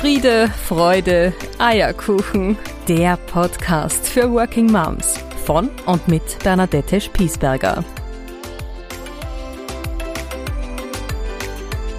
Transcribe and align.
Friede, 0.00 0.48
Freude, 0.48 1.34
Eierkuchen. 1.58 2.56
Der 2.88 3.18
Podcast 3.18 4.08
für 4.08 4.32
Working 4.32 4.72
Moms 4.72 5.18
von 5.44 5.68
und 5.84 6.08
mit 6.08 6.22
Bernadette 6.42 7.02
Spiesberger. 7.02 7.84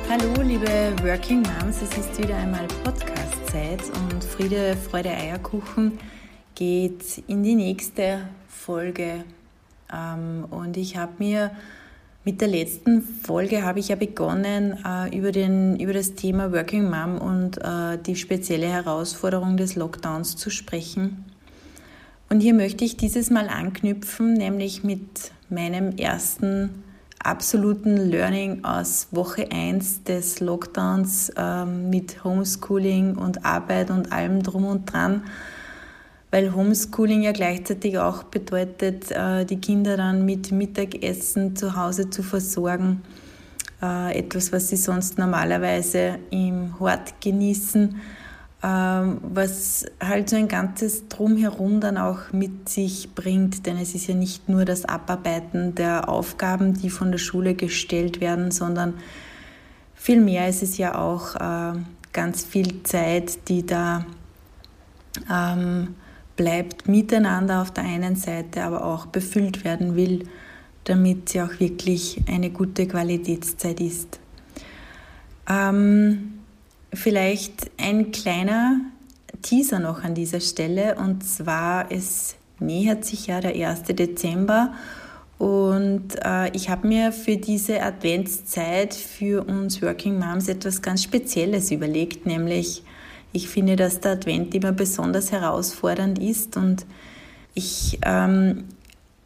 Hallo 0.09 0.41
liebe 0.41 0.95
Working 1.03 1.43
Moms, 1.43 1.83
es 1.83 1.95
ist 1.95 2.17
wieder 2.17 2.37
einmal 2.37 2.65
Podcast-Zeit 2.83 3.83
und 3.93 4.23
Friede, 4.23 4.75
Freude, 4.77 5.11
Eierkuchen 5.11 5.99
geht 6.55 7.23
in 7.27 7.43
die 7.43 7.53
nächste 7.53 8.27
Folge. 8.47 9.25
Ähm, 9.93 10.45
und 10.49 10.75
ich 10.75 10.97
habe 10.97 11.11
mir 11.19 11.51
mit 12.23 12.39
der 12.39 12.47
letzten 12.47 13.01
Folge 13.01 13.63
habe 13.63 13.79
ich 13.79 13.87
ja 13.87 13.95
begonnen, 13.95 14.77
äh, 14.85 15.17
über, 15.17 15.31
den, 15.31 15.79
über 15.79 15.93
das 15.93 16.13
Thema 16.13 16.51
Working 16.53 16.89
Mom 16.89 17.17
und 17.17 17.57
äh, 17.57 17.97
die 17.97 18.15
spezielle 18.15 18.67
Herausforderung 18.67 19.57
des 19.57 19.75
Lockdowns 19.75 20.35
zu 20.35 20.49
sprechen. 20.49 21.25
Und 22.29 22.41
hier 22.41 22.53
möchte 22.53 22.85
ich 22.85 22.95
dieses 22.95 23.29
Mal 23.29 23.49
anknüpfen, 23.49 24.33
nämlich 24.33 24.83
mit 24.83 25.31
meinem 25.49 25.97
ersten 25.97 26.83
absoluten 27.19 27.97
Learning 27.97 28.63
aus 28.63 29.07
Woche 29.11 29.51
1 29.51 30.03
des 30.03 30.39
Lockdowns 30.39 31.29
äh, 31.35 31.65
mit 31.65 32.23
Homeschooling 32.23 33.15
und 33.15 33.45
Arbeit 33.45 33.89
und 33.89 34.11
allem 34.11 34.43
drum 34.43 34.65
und 34.65 34.91
dran 34.91 35.23
weil 36.31 36.55
Homeschooling 36.55 37.21
ja 37.21 37.33
gleichzeitig 37.33 37.99
auch 37.99 38.23
bedeutet, 38.23 39.11
äh, 39.11 39.45
die 39.45 39.59
Kinder 39.59 39.97
dann 39.97 40.25
mit 40.25 40.51
Mittagessen 40.51 41.55
zu 41.55 41.75
Hause 41.75 42.09
zu 42.09 42.23
versorgen. 42.23 43.01
Äh, 43.81 44.19
etwas, 44.19 44.53
was 44.53 44.69
sie 44.69 44.77
sonst 44.77 45.17
normalerweise 45.17 46.19
im 46.29 46.79
Hort 46.79 47.19
genießen, 47.19 47.99
ähm, 48.63 49.17
was 49.23 49.85
halt 49.99 50.29
so 50.29 50.35
ein 50.35 50.47
ganzes 50.47 51.07
Drumherum 51.09 51.81
dann 51.81 51.97
auch 51.97 52.31
mit 52.31 52.69
sich 52.69 53.15
bringt. 53.15 53.65
Denn 53.65 53.77
es 53.77 53.95
ist 53.95 54.07
ja 54.07 54.13
nicht 54.13 54.47
nur 54.47 54.65
das 54.65 54.85
Abarbeiten 54.85 55.73
der 55.73 56.07
Aufgaben, 56.07 56.75
die 56.75 56.91
von 56.91 57.11
der 57.11 57.17
Schule 57.17 57.55
gestellt 57.55 58.21
werden, 58.21 58.51
sondern 58.51 58.93
vielmehr 59.95 60.47
ist 60.47 60.61
es 60.61 60.77
ja 60.77 60.95
auch 60.95 61.35
äh, 61.35 61.79
ganz 62.13 62.45
viel 62.45 62.83
Zeit, 62.83 63.49
die 63.49 63.65
da 63.65 64.05
ähm, 65.29 65.95
bleibt 66.41 66.87
miteinander 66.87 67.61
auf 67.61 67.69
der 67.69 67.83
einen 67.83 68.15
Seite, 68.15 68.63
aber 68.63 68.83
auch 68.83 69.05
befüllt 69.05 69.63
werden 69.63 69.95
will, 69.95 70.23
damit 70.85 71.29
sie 71.29 71.39
auch 71.39 71.59
wirklich 71.59 72.19
eine 72.27 72.49
gute 72.49 72.87
Qualitätszeit 72.87 73.79
ist. 73.79 74.19
Ähm, 75.47 76.39
vielleicht 76.91 77.69
ein 77.79 78.11
kleiner 78.11 78.79
Teaser 79.43 79.77
noch 79.77 80.03
an 80.03 80.15
dieser 80.15 80.39
Stelle 80.39 80.95
und 80.95 81.23
zwar 81.23 81.91
es 81.91 82.37
nähert 82.57 83.05
sich 83.05 83.27
ja 83.27 83.39
der 83.39 83.53
1. 83.53 83.83
Dezember 83.83 84.73
und 85.37 86.15
äh, 86.25 86.49
ich 86.55 86.69
habe 86.71 86.87
mir 86.87 87.11
für 87.11 87.37
diese 87.37 87.83
Adventszeit 87.83 88.95
für 88.95 89.43
uns 89.43 89.79
Working 89.83 90.17
Moms 90.17 90.47
etwas 90.47 90.81
ganz 90.81 91.03
Spezielles 91.03 91.69
überlegt, 91.69 92.25
nämlich 92.25 92.81
ich 93.33 93.47
finde, 93.49 93.75
dass 93.75 93.99
der 93.99 94.11
Advent 94.13 94.53
immer 94.53 94.71
besonders 94.71 95.31
herausfordernd 95.31 96.19
ist 96.19 96.57
und 96.57 96.85
ich 97.53 97.99
ähm, 98.03 98.65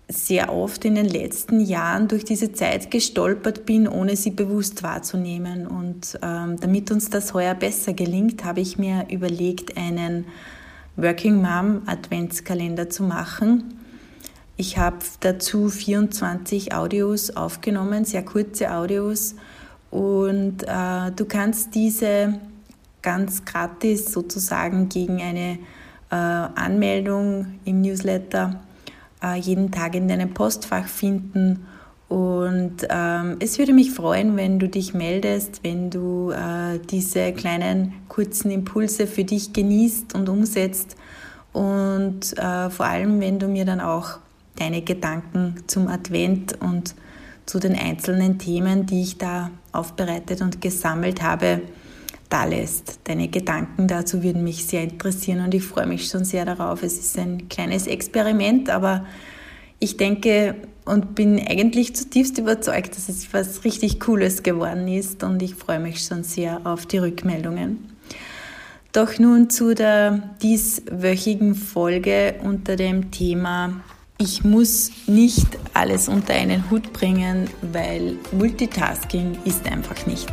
sehr 0.08 0.54
oft 0.54 0.86
in 0.86 0.96
den 0.96 1.08
letzten 1.08 1.60
Jahren 1.60 2.08
durch 2.08 2.24
diese 2.24 2.54
Zeit 2.54 2.92
gestolpert 2.92 3.66
bin, 3.66 3.88
ohne 3.88 4.16
sie 4.16 4.32
bewusst 4.32 4.84
wahrzunehmen. 4.84 5.66
Und 5.66 6.20
ähm, 6.22 6.60
damit 6.60 6.92
uns 6.92 7.10
das 7.10 7.34
heuer 7.34 7.56
besser 7.56 7.94
gelingt, 7.94 8.44
habe 8.44 8.62
ich 8.62 8.78
mir 8.78 9.08
überlegt, 9.10 9.78
einen 9.78 10.26
Working 10.96 11.42
Mom 11.42 11.82
Adventskalender 11.88 12.90
zu 12.90 13.04
machen. 13.04 13.80
Ich 14.58 14.78
habe 14.78 15.00
dazu 15.20 15.70
24 15.70 16.74
Audios 16.74 17.36
aufgenommen, 17.36 18.06
sehr 18.06 18.24
kurze 18.24 18.72
Audios. 18.72 19.36
Und 19.90 20.64
äh, 20.64 21.12
du 21.16 21.26
kannst 21.26 21.74
diese 21.74 22.40
ganz 23.06 23.46
gratis 23.46 24.12
sozusagen 24.12 24.90
gegen 24.90 25.22
eine 25.22 25.60
äh, 26.10 26.16
Anmeldung 26.16 27.60
im 27.64 27.82
Newsletter 27.82 28.60
äh, 29.24 29.38
jeden 29.40 29.72
Tag 29.72 29.96
in 29.96 30.08
deinem 30.08 30.34
Postfach 30.34 30.88
finden. 30.88 31.68
Und 32.10 32.88
ähm, 32.90 33.38
es 33.40 33.60
würde 33.60 33.74
mich 33.74 33.92
freuen, 33.92 34.36
wenn 34.38 34.58
du 34.58 34.68
dich 34.68 34.96
meldest, 34.96 35.64
wenn 35.64 35.92
du 35.92 36.32
äh, 36.32 36.80
diese 36.90 37.32
kleinen 37.32 37.94
kurzen 38.10 38.50
Impulse 38.50 39.06
für 39.06 39.24
dich 39.24 39.54
genießt 39.54 40.16
und 40.16 40.28
umsetzt. 40.28 40.96
Und 41.54 42.38
äh, 42.38 42.70
vor 42.72 42.88
allem, 42.88 43.22
wenn 43.22 43.38
du 43.38 43.48
mir 43.48 43.66
dann 43.66 43.82
auch 43.82 44.18
deine 44.56 44.82
Gedanken 44.82 45.56
zum 45.68 45.88
Advent 45.88 46.60
und 46.60 46.96
zu 47.46 47.60
den 47.60 47.76
einzelnen 47.76 48.40
Themen, 48.40 48.88
die 48.88 49.04
ich 49.04 49.18
da 49.20 49.52
aufbereitet 49.72 50.42
und 50.42 50.62
gesammelt 50.62 51.22
habe, 51.22 51.62
da 52.30 52.46
lässt. 52.46 53.00
Deine 53.06 53.28
Gedanken 53.28 53.88
dazu 53.88 54.24
würden 54.24 54.44
mich 54.44 54.66
sehr 54.66 54.84
interessieren 54.84 55.44
und 55.44 55.54
ich 55.54 55.64
freue 55.64 55.88
mich 55.88 56.08
schon 56.08 56.26
sehr 56.26 56.46
darauf. 56.46 56.84
Es 56.84 56.98
ist 56.98 57.18
ein 57.18 57.50
kleines 57.50 57.88
Experiment, 57.88 58.70
aber 58.70 59.06
ich 59.80 59.98
denke 59.98 60.56
und 60.86 61.16
bin 61.16 61.40
eigentlich 61.40 61.96
zutiefst 61.96 62.38
überzeugt, 62.38 62.96
dass 62.96 63.10
es 63.10 63.34
was 63.34 63.64
richtig 63.64 64.00
Cooles 64.00 64.44
geworden 64.44 64.88
ist 64.88 65.24
und 65.24 65.42
ich 65.42 65.56
freue 65.56 65.80
mich 65.80 66.04
schon 66.04 66.24
sehr 66.24 66.62
auf 66.66 66.86
die 66.86 66.98
Rückmeldungen. 66.98 67.80
Doch 68.92 69.20
nun 69.20 69.50
zu 69.50 69.74
der 69.74 70.30
dieswöchigen 70.42 71.56
Folge 71.56 72.36
unter 72.44 72.76
dem 72.76 73.12
Thema 73.12 73.82
ich 74.18 74.46
muss 74.46 74.92
nicht 75.08 75.46
alles 75.74 76.08
unter 76.08 76.34
einen 76.34 76.70
Hut 76.72 76.94
bringen, 76.94 77.50
weil 77.74 78.18
Multitasking 78.32 79.38
ist 79.44 79.70
einfach 79.70 80.06
nicht. 80.06 80.30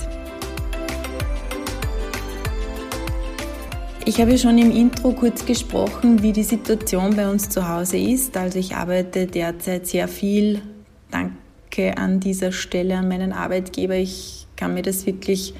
Ich 4.04 4.20
habe 4.20 4.36
schon 4.36 4.58
im 4.58 4.72
Intro 4.72 5.12
kurz 5.12 5.46
gesprochen, 5.46 6.24
wie 6.24 6.32
die 6.32 6.42
Situation 6.42 7.14
bei 7.14 7.28
uns 7.28 7.48
zu 7.48 7.68
Hause 7.68 7.98
ist. 7.98 8.36
Also 8.36 8.58
ich 8.58 8.74
arbeite 8.74 9.28
derzeit 9.28 9.86
sehr 9.86 10.08
viel. 10.08 10.60
Danke 11.12 11.96
an 11.96 12.18
dieser 12.18 12.50
Stelle 12.50 12.96
an 12.96 13.06
meinen 13.06 13.32
Arbeitgeber. 13.32 13.94
Ich 13.94 14.48
kann 14.56 14.74
mir 14.74 14.82
das 14.82 15.06
wirklich 15.06 15.54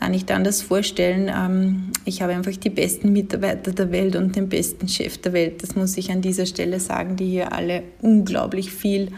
gar 0.00 0.08
nicht 0.08 0.32
anders 0.32 0.62
vorstellen. 0.62 1.30
Ähm, 1.32 1.92
ich 2.04 2.22
habe 2.22 2.32
einfach 2.32 2.56
die 2.56 2.70
besten 2.70 3.12
Mitarbeiter 3.12 3.70
der 3.70 3.92
Welt 3.92 4.16
und 4.16 4.34
den 4.34 4.48
besten 4.48 4.88
Chef 4.88 5.18
der 5.18 5.32
Welt. 5.32 5.62
Das 5.62 5.76
muss 5.76 5.96
ich 5.96 6.10
an 6.10 6.22
dieser 6.22 6.46
Stelle 6.46 6.80
sagen, 6.80 7.14
die 7.14 7.30
hier 7.30 7.52
alle 7.52 7.84
unglaublich 8.02 8.72
viel 8.72 9.12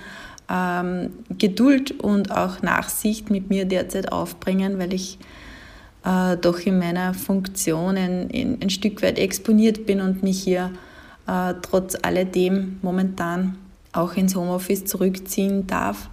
ähm, 0.51 1.11
Geduld 1.39 1.99
und 2.03 2.33
auch 2.33 2.61
Nachsicht 2.61 3.31
mit 3.31 3.49
mir 3.49 3.65
derzeit 3.65 4.13
aufbringen, 4.13 4.79
weil 4.79 4.93
ich 4.93 5.19
äh, 6.05 6.37
doch 6.37 6.61
in 6.61 6.79
meiner 6.79 7.15
Funktion 7.15 7.97
ein, 7.97 8.59
ein, 8.61 8.71
Stück 8.71 9.03
weit 9.03 9.19
exponiert 9.19 9.87
bin 9.87 10.01
und 10.01 10.23
mich 10.23 10.43
hier 10.43 10.71
äh, 11.27 11.55
trotz 11.63 11.97
alledem 12.03 12.79
momentan 12.83 13.57
auch 13.93 14.15
ins 14.15 14.37
Homeoffice 14.37 14.85
zurückziehen 14.85 15.67
darf. 15.67 16.09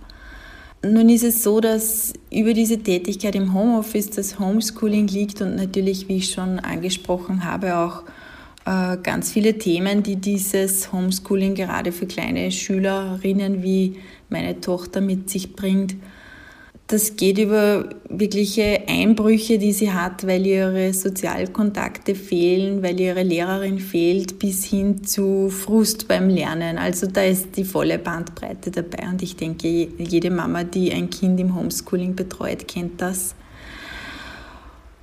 Nun 0.84 1.10
ist 1.10 1.24
es 1.24 1.42
so, 1.42 1.62
dass 1.62 2.14
über 2.32 2.54
diese 2.54 2.78
Tätigkeit 2.78 3.36
im 3.36 3.54
Homeoffice 3.54 4.12
das 4.12 4.40
Homeschooling 4.40 5.08
liegt 5.08 5.42
und 5.42 5.56
natürlich, 5.56 6.08
wie 6.08 6.18
ich 6.18 6.32
schon 6.32 6.60
angesprochen 6.60 7.44
habe, 7.44 7.78
auch 7.78 8.04
äh, 8.66 8.98
ganz 9.02 9.32
viele 9.32 9.58
Themen, 9.58 10.04
die 10.04 10.16
dieses 10.16 10.92
Homeschooling 10.92 11.56
gerade 11.56 11.92
für 11.92 12.06
kleine 12.06 12.52
Schülerinnen 12.52 13.64
wie 13.64 13.98
meine 14.30 14.60
Tochter 14.62 15.02
mit 15.02 15.30
sich 15.30 15.54
bringt. 15.54 15.96
Das 16.88 17.16
geht 17.16 17.40
über 17.40 17.90
wirkliche 18.10 18.84
Einbrüche, 18.88 19.58
die 19.58 19.74
sie 19.74 19.92
hat, 19.92 20.28
weil 20.28 20.46
ihre 20.46 20.94
Sozialkontakte 20.94 22.14
fehlen, 22.14 22.84
weil 22.84 23.00
ihre 23.00 23.24
Lehrerin 23.24 23.80
fehlt, 23.80 24.38
bis 24.38 24.66
hin 24.66 25.04
zu 25.04 25.50
Frust 25.50 26.08
beim 26.08 26.30
Lernen. 26.30 26.78
Also 26.78 27.08
da 27.08 27.24
ist 27.24 27.58
die 27.58 27.64
volle 27.64 27.98
Bandbreite 27.98 28.70
dabei 28.70 29.10
und 29.10 29.24
ich 29.24 29.36
denke, 29.36 29.68
jede 29.98 30.30
Mama, 30.30 30.64
die 30.64 30.94
ein 30.94 31.10
Kind 31.10 31.40
im 31.40 31.56
Homeschooling 31.56 32.16
betreut, 32.16 32.68
kennt 32.68 33.02
das. 33.02 33.34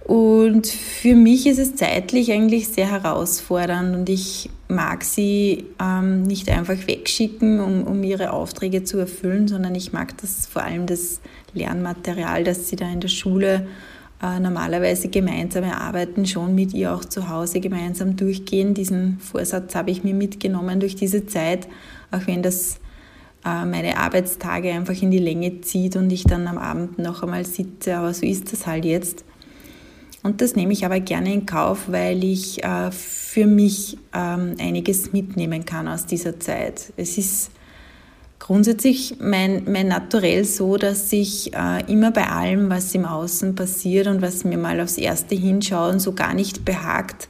Und 0.05 0.67
für 0.67 1.15
mich 1.15 1.47
ist 1.47 1.59
es 1.59 1.77
zeitlich 1.77 2.33
eigentlich 2.33 2.69
sehr 2.69 2.91
herausfordernd 2.91 3.95
und 3.95 4.09
ich 4.09 4.51
mag 4.69 5.05
sie 5.05 5.67
ähm, 5.81 6.25
nicht 6.25 6.49
einfach 6.51 6.87
wegschicken, 6.87 7.61
um, 7.61 7.85
um 7.85 8.03
ihre 8.03 8.33
Aufträge 8.33 8.83
zu 8.83 8.99
erfüllen, 8.99 9.47
sondern 9.47 9.75
ich 9.75 9.93
mag 9.93 10.17
das 10.19 10.47
vor 10.47 10.63
allem 10.63 10.87
das 10.87 11.21
Lernmaterial, 11.55 12.43
das 12.43 12.69
sie 12.69 12.77
da 12.77 12.91
in 12.91 13.01
der 13.01 13.09
Schule 13.09 13.69
äh, 14.21 14.41
normalerweise 14.41 15.09
gemeinsam 15.09 15.65
erarbeiten, 15.65 16.27
schon 16.27 16.55
mit 16.55 16.75
ihr 16.75 16.95
auch 16.95 17.05
zu 17.05 17.29
Hause 17.29 17.61
gemeinsam 17.61 18.17
durchgehen. 18.17 18.75
Diesen 18.75 19.19
Vorsatz 19.21 19.75
habe 19.77 19.93
ich 19.93 20.03
mir 20.03 20.15
mitgenommen 20.15 20.81
durch 20.81 20.97
diese 20.97 21.27
Zeit, 21.27 21.69
auch 22.11 22.27
wenn 22.27 22.43
das 22.43 22.81
äh, 23.45 23.65
meine 23.65 23.99
Arbeitstage 23.99 24.73
einfach 24.73 25.01
in 25.01 25.13
die 25.13 25.19
Länge 25.19 25.61
zieht 25.61 25.95
und 25.95 26.11
ich 26.11 26.25
dann 26.25 26.49
am 26.49 26.59
Abend 26.59 26.99
noch 26.99 27.23
einmal 27.23 27.45
sitze, 27.45 27.97
aber 27.97 28.13
so 28.15 28.27
ist 28.27 28.53
das 28.53 28.67
halt 28.67 28.85
jetzt. 28.85 29.25
Und 30.23 30.41
das 30.41 30.55
nehme 30.55 30.73
ich 30.73 30.85
aber 30.85 31.01
gerne 31.01 31.33
in 31.33 31.47
Kauf, 31.47 31.85
weil 31.89 32.23
ich 32.23 32.63
äh, 32.63 32.93
für 32.93 33.47
mich 33.47 33.99
ähm, 34.15 34.55
einiges 34.61 35.13
mitnehmen 35.13 35.65
kann 35.65 35.89
aus 35.89 36.07
dieser 36.07 36.39
Zeit. 36.39 36.93
Es 36.97 37.19
ist 37.19 37.51
grundsätzlich 38.39 39.17
mein, 39.21 39.65
mein 39.71 39.89
Naturell 39.89 40.45
so, 40.45 40.77
dass 40.77 41.13
ich 41.13 41.55
äh, 41.55 41.91
immer 41.91 42.13
bei 42.13 42.29
allem, 42.29 42.71
was 42.71 42.95
im 42.95 43.05
Außen 43.05 43.55
passiert 43.55 44.07
und 44.07 44.23
was 44.23 44.45
mir 44.45 44.59
mal 44.59 44.81
aufs 44.81 44.99
erste 44.99 45.35
hinschauen 45.35 45.99
so 45.99 46.13
gar 46.13 46.35
nicht 46.35 46.65
behagt, 46.65 47.29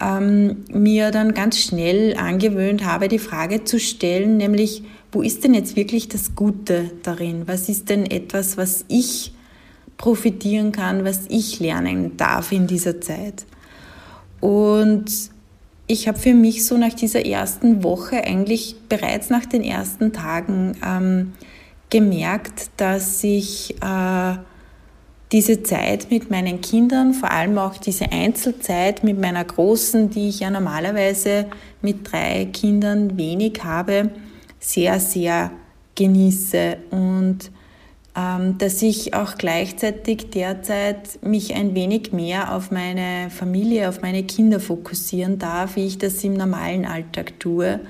ähm, 0.00 0.64
mir 0.70 1.10
dann 1.10 1.34
ganz 1.34 1.58
schnell 1.58 2.16
angewöhnt 2.16 2.84
habe, 2.84 3.08
die 3.08 3.18
Frage 3.18 3.64
zu 3.64 3.78
stellen, 3.78 4.38
nämlich, 4.38 4.82
wo 5.12 5.20
ist 5.20 5.44
denn 5.44 5.52
jetzt 5.52 5.76
wirklich 5.76 6.08
das 6.08 6.34
Gute 6.34 6.90
darin? 7.02 7.42
Was 7.46 7.68
ist 7.68 7.90
denn 7.90 8.06
etwas, 8.06 8.56
was 8.56 8.86
ich 8.88 9.32
profitieren 10.02 10.72
kann, 10.72 11.04
was 11.04 11.20
ich 11.28 11.60
lernen 11.60 12.16
darf 12.16 12.52
in 12.52 12.66
dieser 12.66 13.00
Zeit? 13.00 13.46
Und 14.40 15.06
ich 15.86 16.08
habe 16.08 16.18
für 16.18 16.34
mich 16.34 16.66
so 16.66 16.76
nach 16.76 16.92
dieser 16.92 17.24
ersten 17.24 17.84
Woche, 17.84 18.24
eigentlich 18.24 18.74
bereits 18.88 19.30
nach 19.30 19.46
den 19.46 19.62
ersten 19.62 20.12
Tagen, 20.12 20.76
ähm, 20.84 21.32
gemerkt, 21.88 22.70
dass 22.78 23.22
ich 23.22 23.76
äh, 23.80 24.34
diese 25.30 25.62
Zeit 25.62 26.10
mit 26.10 26.32
meinen 26.32 26.60
Kindern, 26.60 27.14
vor 27.14 27.30
allem 27.30 27.56
auch 27.58 27.76
diese 27.76 28.10
Einzelzeit 28.10 29.04
mit 29.04 29.20
meiner 29.20 29.44
Großen, 29.44 30.10
die 30.10 30.30
ich 30.30 30.40
ja 30.40 30.50
normalerweise 30.50 31.46
mit 31.80 32.10
drei 32.10 32.46
Kindern 32.46 33.16
wenig 33.16 33.62
habe, 33.62 34.10
sehr, 34.58 34.98
sehr 34.98 35.52
genieße 35.94 36.78
und 36.90 37.51
dass 38.14 38.82
ich 38.82 39.14
auch 39.14 39.38
gleichzeitig 39.38 40.28
derzeit 40.28 41.22
mich 41.22 41.54
ein 41.54 41.74
wenig 41.74 42.12
mehr 42.12 42.54
auf 42.54 42.70
meine 42.70 43.30
Familie, 43.30 43.88
auf 43.88 44.02
meine 44.02 44.22
Kinder 44.24 44.60
fokussieren 44.60 45.38
darf, 45.38 45.76
wie 45.76 45.86
ich 45.86 45.96
das 45.96 46.22
im 46.22 46.34
normalen 46.34 46.84
Alltag 46.84 47.40
tue. 47.40 47.80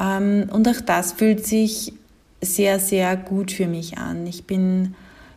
Ähm, 0.00 0.48
und 0.50 0.66
auch 0.66 0.80
das 0.80 1.12
fühlt 1.12 1.44
sich 1.44 1.92
sehr, 2.40 2.78
sehr 2.78 3.16
gut 3.16 3.52
für 3.52 3.66
mich 3.66 3.98
an. 3.98 4.26
Ich 4.26 4.44
bin 4.44 4.94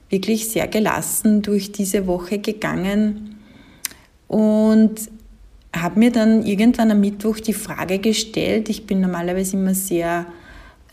wirklich 0.10 0.48
sehr 0.50 0.68
gelassen 0.68 1.42
durch 1.42 1.74
diese 1.74 2.08
Woche 2.08 2.40
gegangen 2.40 3.36
und 4.28 4.96
habe 5.76 6.00
mir 6.00 6.12
dann 6.12 6.46
irgendwann 6.46 6.92
am 6.92 7.02
Mittwoch 7.02 7.40
die 7.40 7.54
Frage 7.54 8.00
gestellt, 8.00 8.70
ich 8.70 8.88
bin 8.88 9.02
normalerweise 9.02 9.58
immer 9.58 9.74
sehr 9.74 10.26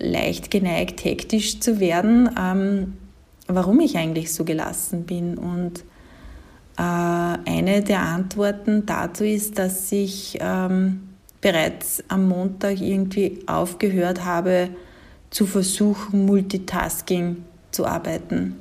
leicht 0.03 0.51
geneigt, 0.51 1.05
hektisch 1.05 1.61
zu 1.61 1.81
werden, 1.81 2.29
ähm, 2.39 2.95
warum 3.47 3.81
ich 3.81 3.97
eigentlich 3.97 4.33
so 4.33 4.45
gelassen 4.45 5.05
bin. 5.05 5.39
Und 5.39 5.81
äh, 6.77 6.83
eine 6.83 7.83
der 7.83 8.01
Antworten 8.01 8.85
dazu 8.87 9.25
ist, 9.25 9.59
dass 9.59 9.91
ich 9.93 10.39
ähm, 10.41 11.09
bereits 11.41 12.03
am 12.09 12.29
Montag 12.29 12.81
irgendwie 12.81 13.41
aufgehört 13.47 14.25
habe, 14.25 14.71
zu 15.31 15.47
versuchen, 15.47 16.27
Multitasking 16.27 17.39
zu 17.71 17.87
arbeiten. 17.87 18.57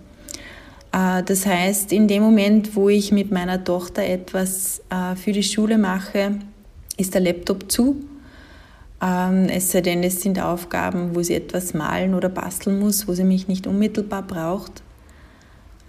Äh, 0.92 1.24
das 1.24 1.46
heißt, 1.46 1.92
in 1.92 2.08
dem 2.08 2.24
Moment, 2.24 2.76
wo 2.76 2.90
ich 2.90 3.12
mit 3.12 3.32
meiner 3.32 3.64
Tochter 3.64 4.04
etwas 4.04 4.82
äh, 4.90 5.16
für 5.16 5.32
die 5.32 5.44
Schule 5.44 5.78
mache, 5.78 6.40
ist 6.98 7.14
der 7.14 7.22
Laptop 7.22 7.72
zu 7.72 8.04
ähm, 9.02 9.48
es 9.50 9.72
sei 9.72 9.82
denn, 9.82 10.04
es 10.04 10.22
sind 10.22 10.40
Aufgaben, 10.40 11.16
wo 11.16 11.24
sie 11.24 11.34
etwas 11.34 11.74
malen 11.74 12.14
oder 12.14 12.30
basteln 12.30 12.80
muss, 12.80 13.08
wo 13.08 13.14
sie 13.14 13.24
mich 13.24 13.48
nicht 13.48 13.66
unmittelbar 13.66 14.22
braucht. 14.22 14.84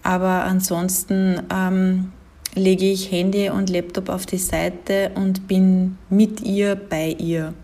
Aber 0.02 0.44
ansonsten 0.44 1.42
ähm, 1.52 2.12
lege 2.54 2.86
ich 2.86 3.12
Handy 3.12 3.50
und 3.50 3.70
Laptop 3.70 4.08
auf 4.08 4.26
die 4.26 4.38
Seite 4.38 5.10
und 5.14 5.46
bin 5.46 5.98
mit 6.10 6.40
ihr 6.40 6.74
bei 6.74 7.14
ihr. 7.18 7.54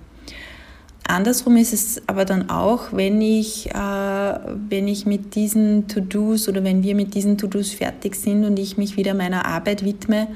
Andersrum 1.09 1.56
ist 1.56 1.73
es 1.73 2.03
aber 2.06 2.27
dann 2.27 2.51
auch, 2.51 2.93
wenn 2.93 3.23
ich, 3.23 3.71
äh, 3.71 4.39
wenn 4.69 4.87
ich 4.87 5.06
mit 5.06 5.35
diesen 5.35 5.89
To-Dos 5.89 6.49
oder 6.49 6.62
wenn 6.65 6.83
wir 6.83 6.94
mit 6.94 7.15
diesen 7.15 7.39
To-Dos 7.39 7.71
fertig 7.73 8.15
sind 8.15 8.44
und 8.44 8.59
ich 8.59 8.77
mich 8.77 8.99
wieder 8.99 9.15
meiner 9.15 9.47
Arbeit 9.47 9.83
widme, 9.87 10.29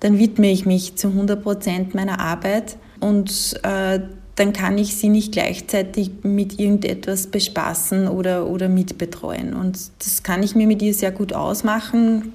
dann 0.00 0.18
widme 0.18 0.50
ich 0.50 0.64
mich 0.64 0.96
zu 0.96 1.08
100 1.08 1.42
Prozent 1.42 1.94
meiner 1.94 2.18
Arbeit 2.18 2.76
und 3.04 3.60
äh, 3.64 4.00
dann 4.34 4.54
kann 4.54 4.78
ich 4.78 4.96
sie 4.96 5.10
nicht 5.10 5.32
gleichzeitig 5.32 6.10
mit 6.22 6.58
irgendetwas 6.58 7.26
bespaßen 7.26 8.08
oder, 8.08 8.46
oder 8.46 8.70
mitbetreuen. 8.70 9.52
Und 9.52 9.90
das 9.98 10.22
kann 10.22 10.42
ich 10.42 10.54
mir 10.54 10.66
mit 10.66 10.80
ihr 10.80 10.94
sehr 10.94 11.12
gut 11.12 11.34
ausmachen. 11.34 12.32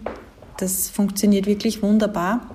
Das 0.59 0.87
funktioniert 0.91 1.47
wirklich 1.47 1.81
wunderbar. 1.81 2.51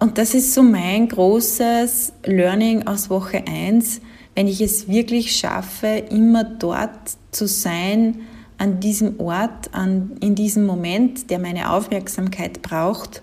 Und 0.00 0.18
das 0.18 0.34
ist 0.34 0.54
so 0.54 0.64
mein 0.64 1.06
großes 1.06 2.14
Learning 2.24 2.84
aus 2.88 3.10
Woche 3.10 3.44
1, 3.46 4.00
wenn 4.34 4.48
ich 4.48 4.60
es 4.60 4.88
wirklich 4.88 5.36
schaffe, 5.36 6.02
immer 6.10 6.42
dort 6.42 6.90
zu 7.30 7.46
sein, 7.46 8.22
an 8.58 8.80
diesem 8.80 9.20
Ort, 9.20 9.72
an, 9.72 10.16
in 10.20 10.34
diesem 10.34 10.66
Moment, 10.66 11.30
der 11.30 11.38
meine 11.38 11.70
Aufmerksamkeit 11.70 12.60
braucht, 12.60 13.22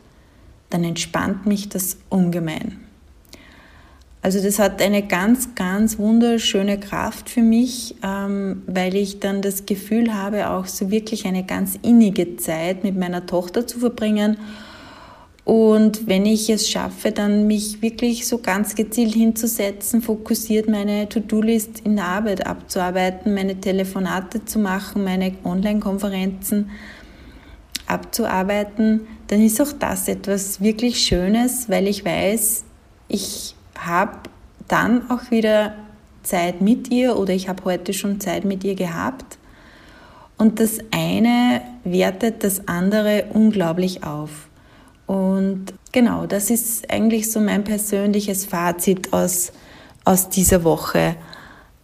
dann 0.70 0.86
entspannt 0.86 1.46
mich 1.46 1.68
das 1.68 1.98
ungemein. 2.08 2.85
Also 4.26 4.42
das 4.42 4.58
hat 4.58 4.82
eine 4.82 5.04
ganz, 5.04 5.54
ganz 5.54 6.00
wunderschöne 6.00 6.80
Kraft 6.80 7.30
für 7.30 7.44
mich, 7.44 7.94
ähm, 8.02 8.64
weil 8.66 8.96
ich 8.96 9.20
dann 9.20 9.44
das 9.44 9.68
Gefühl 9.68 10.16
habe, 10.16 10.50
auch 10.50 10.66
so 10.66 10.90
wirklich 10.90 11.28
eine 11.28 11.44
ganz 11.44 11.78
innige 11.84 12.36
Zeit 12.38 12.84
mit 12.84 12.98
meiner 12.98 13.28
Tochter 13.28 13.68
zu 13.68 13.78
verbringen. 13.78 14.38
Und 15.44 16.08
wenn 16.08 16.26
ich 16.26 16.50
es 16.50 16.68
schaffe, 16.68 17.12
dann 17.12 17.46
mich 17.46 17.84
wirklich 17.84 18.28
so 18.28 18.40
ganz 18.40 18.74
gezielt 18.74 19.14
hinzusetzen, 19.14 20.02
fokussiert 20.02 20.68
meine 20.68 21.08
To-Do-List 21.08 21.82
in 21.84 21.98
der 21.98 22.06
Arbeit 22.06 22.48
abzuarbeiten, 22.48 23.36
meine 23.36 23.62
Telefonate 23.62 24.44
zu 24.44 24.58
machen, 24.58 25.04
meine 25.04 25.36
Online-Konferenzen 25.44 26.72
abzuarbeiten, 27.86 29.02
dann 29.28 29.46
ist 29.46 29.62
auch 29.62 29.74
das 29.74 30.08
etwas 30.08 30.62
wirklich 30.62 31.00
Schönes, 31.06 31.70
weil 31.70 31.88
ich 31.88 32.04
weiß, 32.04 32.64
ich 33.08 33.55
habe 33.78 34.18
dann 34.68 35.10
auch 35.10 35.32
wieder 35.32 35.74
Zeit 36.24 36.62
mit 36.62 36.90
ihr 36.92 37.18
oder 37.18 37.34
ich 37.34 37.48
habe 37.50 37.64
heute 37.66 37.94
schon 37.94 38.20
Zeit 38.20 38.46
mit 38.46 38.64
ihr 38.64 38.76
gehabt. 38.76 39.38
Und 40.38 40.60
das 40.60 40.80
eine 40.92 41.62
wertet 41.84 42.44
das 42.44 42.68
andere 42.68 43.26
unglaublich 43.34 44.04
auf. 44.04 44.48
Und 45.06 45.74
genau, 45.92 46.26
das 46.26 46.50
ist 46.50 46.90
eigentlich 46.90 47.32
so 47.32 47.40
mein 47.40 47.64
persönliches 47.64 48.46
Fazit 48.46 49.14
aus, 49.14 49.52
aus 50.04 50.30
dieser 50.30 50.64
Woche. 50.64 51.16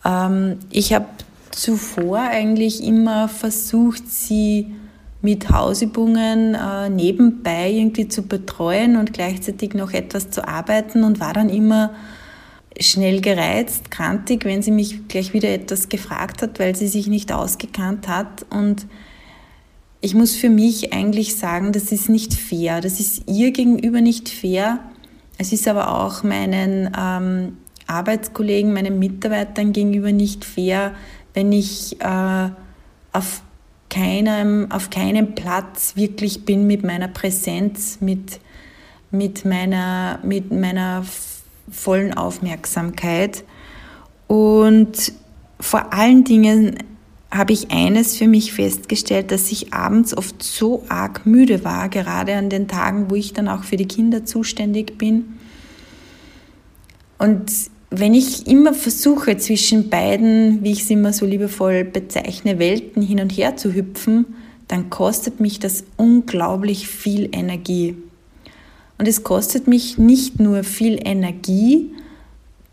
Ähm, 0.03 0.59
ich 0.69 0.93
habe 0.93 1.05
zuvor 1.51 2.19
eigentlich 2.19 2.83
immer 2.83 3.29
versucht, 3.29 4.09
sie 4.09 4.73
mit 5.21 5.49
Hausübungen 5.49 6.55
äh, 6.55 6.89
nebenbei 6.89 7.71
irgendwie 7.71 8.07
zu 8.07 8.23
betreuen 8.23 8.97
und 8.97 9.13
gleichzeitig 9.13 9.73
noch 9.73 9.93
etwas 9.93 10.31
zu 10.31 10.47
arbeiten 10.47 11.03
und 11.03 11.19
war 11.19 11.33
dann 11.33 11.49
immer 11.49 11.91
schnell 12.79 13.21
gereizt, 13.21 13.91
krantig, 13.91 14.45
wenn 14.45 14.61
sie 14.61 14.71
mich 14.71 15.07
gleich 15.07 15.33
wieder 15.33 15.49
etwas 15.49 15.89
gefragt 15.89 16.41
hat, 16.41 16.59
weil 16.59 16.75
sie 16.75 16.87
sich 16.87 17.07
nicht 17.07 17.31
ausgekannt 17.31 18.07
hat. 18.07 18.45
Und 18.49 18.87
ich 19.99 20.15
muss 20.15 20.35
für 20.35 20.49
mich 20.49 20.93
eigentlich 20.93 21.35
sagen, 21.35 21.71
das 21.71 21.91
ist 21.91 22.09
nicht 22.09 22.33
fair. 22.33 22.81
Das 22.81 22.99
ist 22.99 23.29
ihr 23.29 23.51
gegenüber 23.51 24.01
nicht 24.01 24.29
fair. 24.29 24.79
Es 25.37 25.53
ist 25.53 25.67
aber 25.67 25.99
auch 26.03 26.23
meinen 26.23 26.91
ähm, 26.97 27.57
Arbeitskollegen, 27.87 28.73
meinen 28.73 28.97
Mitarbeitern 28.99 29.73
gegenüber 29.73 30.11
nicht 30.11 30.45
fair, 30.45 30.93
wenn 31.33 31.51
ich 31.51 31.99
äh, 32.01 32.49
auf 33.11 33.43
keinem, 33.91 34.71
auf 34.71 34.89
keinem 34.89 35.35
Platz 35.35 35.95
wirklich 35.95 36.45
bin 36.45 36.65
mit 36.65 36.83
meiner 36.83 37.09
Präsenz, 37.09 37.99
mit, 38.01 38.39
mit, 39.11 39.45
meiner, 39.45 40.19
mit 40.23 40.51
meiner 40.51 41.05
vollen 41.69 42.15
Aufmerksamkeit. 42.15 43.43
Und 44.27 45.13
vor 45.59 45.93
allen 45.93 46.23
Dingen 46.23 46.77
habe 47.29 47.53
ich 47.53 47.71
eines 47.71 48.17
für 48.17 48.27
mich 48.27 48.53
festgestellt, 48.53 49.31
dass 49.31 49.51
ich 49.51 49.73
abends 49.73 50.15
oft 50.17 50.41
so 50.41 50.83
arg 50.89 51.25
müde 51.25 51.63
war, 51.63 51.87
gerade 51.89 52.35
an 52.35 52.49
den 52.49 52.67
Tagen, 52.67 53.09
wo 53.09 53.15
ich 53.15 53.33
dann 53.33 53.47
auch 53.47 53.63
für 53.63 53.77
die 53.77 53.87
Kinder 53.87 54.25
zuständig 54.25 54.97
bin. 54.97 55.37
Und 57.17 57.51
wenn 57.91 58.13
ich 58.13 58.47
immer 58.47 58.73
versuche, 58.73 59.37
zwischen 59.37 59.89
beiden, 59.89 60.63
wie 60.63 60.71
ich 60.71 60.83
es 60.83 60.89
immer 60.89 61.11
so 61.11 61.25
liebevoll 61.25 61.83
bezeichne, 61.83 62.57
Welten 62.57 63.01
hin 63.01 63.19
und 63.19 63.31
her 63.31 63.57
zu 63.57 63.73
hüpfen, 63.73 64.25
dann 64.69 64.89
kostet 64.89 65.41
mich 65.41 65.59
das 65.59 65.83
unglaublich 65.97 66.87
viel 66.87 67.27
Energie. 67.33 67.97
Und 68.97 69.09
es 69.09 69.23
kostet 69.23 69.67
mich 69.67 69.97
nicht 69.97 70.39
nur 70.39 70.63
viel 70.63 70.99
Energie, 71.03 71.91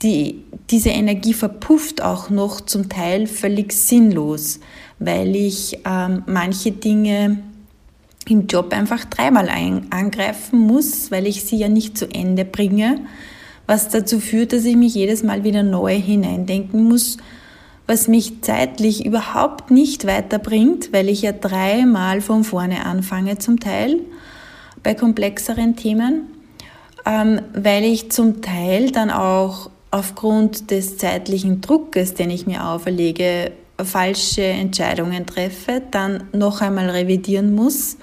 die, 0.03 0.45
diese 0.71 0.91
Energie 0.91 1.35
verpufft 1.35 2.03
auch 2.03 2.31
noch 2.31 2.61
zum 2.61 2.89
Teil 2.89 3.27
völlig 3.27 3.73
sinnlos, 3.73 4.61
weil 5.01 5.35
ich 5.35 5.81
ähm, 5.85 6.23
manche 6.27 6.71
Dinge 6.71 7.43
im 8.29 8.47
Job 8.47 8.73
einfach 8.73 9.05
dreimal 9.07 9.49
ein, 9.49 9.91
angreifen 9.91 10.61
muss, 10.61 11.11
weil 11.11 11.27
ich 11.27 11.45
sie 11.45 11.57
ja 11.57 11.69
nicht 11.69 11.99
zu 11.99 12.09
Ende 12.09 12.45
bringe, 12.45 13.01
was 13.69 13.91
dazu 13.91 14.19
führt, 14.19 14.53
dass 14.53 14.65
ich 14.65 14.77
mich 14.77 14.95
jedes 14.95 15.23
Mal 15.23 15.45
wieder 15.45 15.63
neu 15.63 15.95
hineindenken 15.95 16.85
muss, 16.85 17.19
was 17.87 18.09
mich 18.09 18.41
zeitlich 18.43 19.05
überhaupt 19.05 19.71
nicht 19.71 20.07
weiterbringt, 20.07 20.93
weil 20.93 21.09
ich 21.09 21.23
ja 21.23 21.33
dreimal 21.33 22.21
von 22.23 22.45
vorne 22.45 22.87
anfange 22.87 23.39
zum 23.39 23.61
Teil 23.61 24.01
bei 24.83 24.95
komplexeren 24.95 25.77
Themen, 25.77 26.23
ähm, 27.05 27.43
weil 27.53 27.85
ich 27.85 28.11
zum 28.11 28.41
Teil 28.41 28.91
dann 28.91 29.11
auch 29.11 29.71
aufgrund 29.91 30.71
des 30.71 30.97
zeitlichen 30.97 31.61
Druckes, 31.61 32.15
den 32.15 32.31
ich 32.31 32.47
mir 32.47 32.67
auferlege, 32.67 33.53
falsche 33.85 34.45
Entscheidungen 34.45 35.27
treffe, 35.27 35.83
dann 35.91 36.25
noch 36.33 36.63
einmal 36.63 36.89
revidieren 36.89 37.55
muss. 37.55 37.99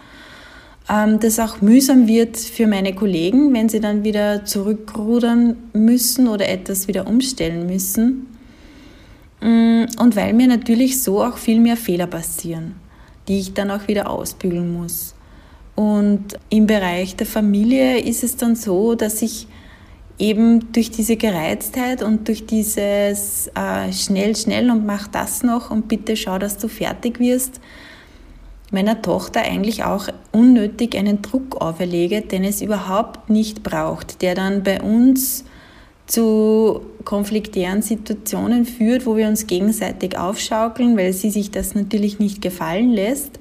Ähm, 0.90 1.20
das 1.20 1.40
auch 1.40 1.62
mühsam 1.62 2.08
wird 2.08 2.38
für 2.38 2.68
meine 2.68 2.94
Kollegen, 2.94 3.54
wenn 3.54 3.70
sie 3.70 3.80
dann 3.80 4.04
wieder 4.04 4.46
zurückrudern 4.46 5.56
müssen 5.74 6.28
oder 6.28 6.48
etwas 6.48 6.88
wieder 6.88 7.08
umstellen 7.08 7.66
müssen. 7.66 8.28
Mm, 9.42 9.86
und 10.00 10.16
weil 10.16 10.34
mir 10.34 10.48
natürlich 10.48 11.02
so 11.02 11.24
auch 11.24 11.38
viel 11.38 11.60
mehr 11.60 11.78
Fehler 11.78 12.08
passieren, 12.08 12.76
die 13.28 13.40
ich 13.40 13.54
dann 13.54 13.72
auch 13.72 13.88
wieder 13.88 14.10
ausbügeln 14.10 14.74
muss. 14.74 15.16
Und 15.76 16.40
im 16.50 16.68
Bereich 16.68 17.16
der 17.16 17.28
Familie 17.28 18.00
ist 18.00 18.24
es 18.24 18.38
dann 18.38 18.56
so, 18.56 18.96
dass 18.96 19.22
ich 19.22 19.48
eben 20.18 20.72
durch 20.72 20.92
diese 20.92 21.18
Gereiztheit 21.18 22.02
und 22.02 22.28
durch 22.28 22.46
dieses 22.46 23.52
äh, 23.56 23.92
schnell, 23.92 24.36
schnell 24.36 24.70
und 24.72 24.86
mach 24.86 25.08
das 25.08 25.44
noch 25.44 25.72
und 25.72 25.90
bitte 25.90 26.16
schau, 26.16 26.38
dass 26.38 26.58
du 26.58 26.70
fertig 26.70 27.20
wirst, 27.20 27.60
meiner 28.72 29.02
Tochter 29.02 29.42
eigentlich 29.42 29.84
auch 29.84 30.08
unnötig 30.32 30.98
einen 30.98 31.22
Druck 31.22 31.62
auferlege, 31.62 32.22
den 32.22 32.44
es 32.44 32.62
überhaupt 32.62 33.30
nicht 33.30 33.64
braucht, 33.64 34.22
der 34.22 34.36
dann 34.36 34.64
bei 34.64 34.82
uns 34.82 35.46
zu 36.08 36.82
konfliktären 37.04 37.82
Situationen 37.82 38.66
führt, 38.66 39.06
wo 39.06 39.16
wir 39.16 39.28
uns 39.28 39.48
gegenseitig 39.48 40.18
aufschaukeln, 40.18 40.98
weil 40.98 41.14
sie 41.14 41.30
sich 41.30 41.52
das 41.52 41.76
natürlich 41.76 42.20
nicht 42.20 42.42
gefallen 42.42 42.92
lässt 42.92 43.40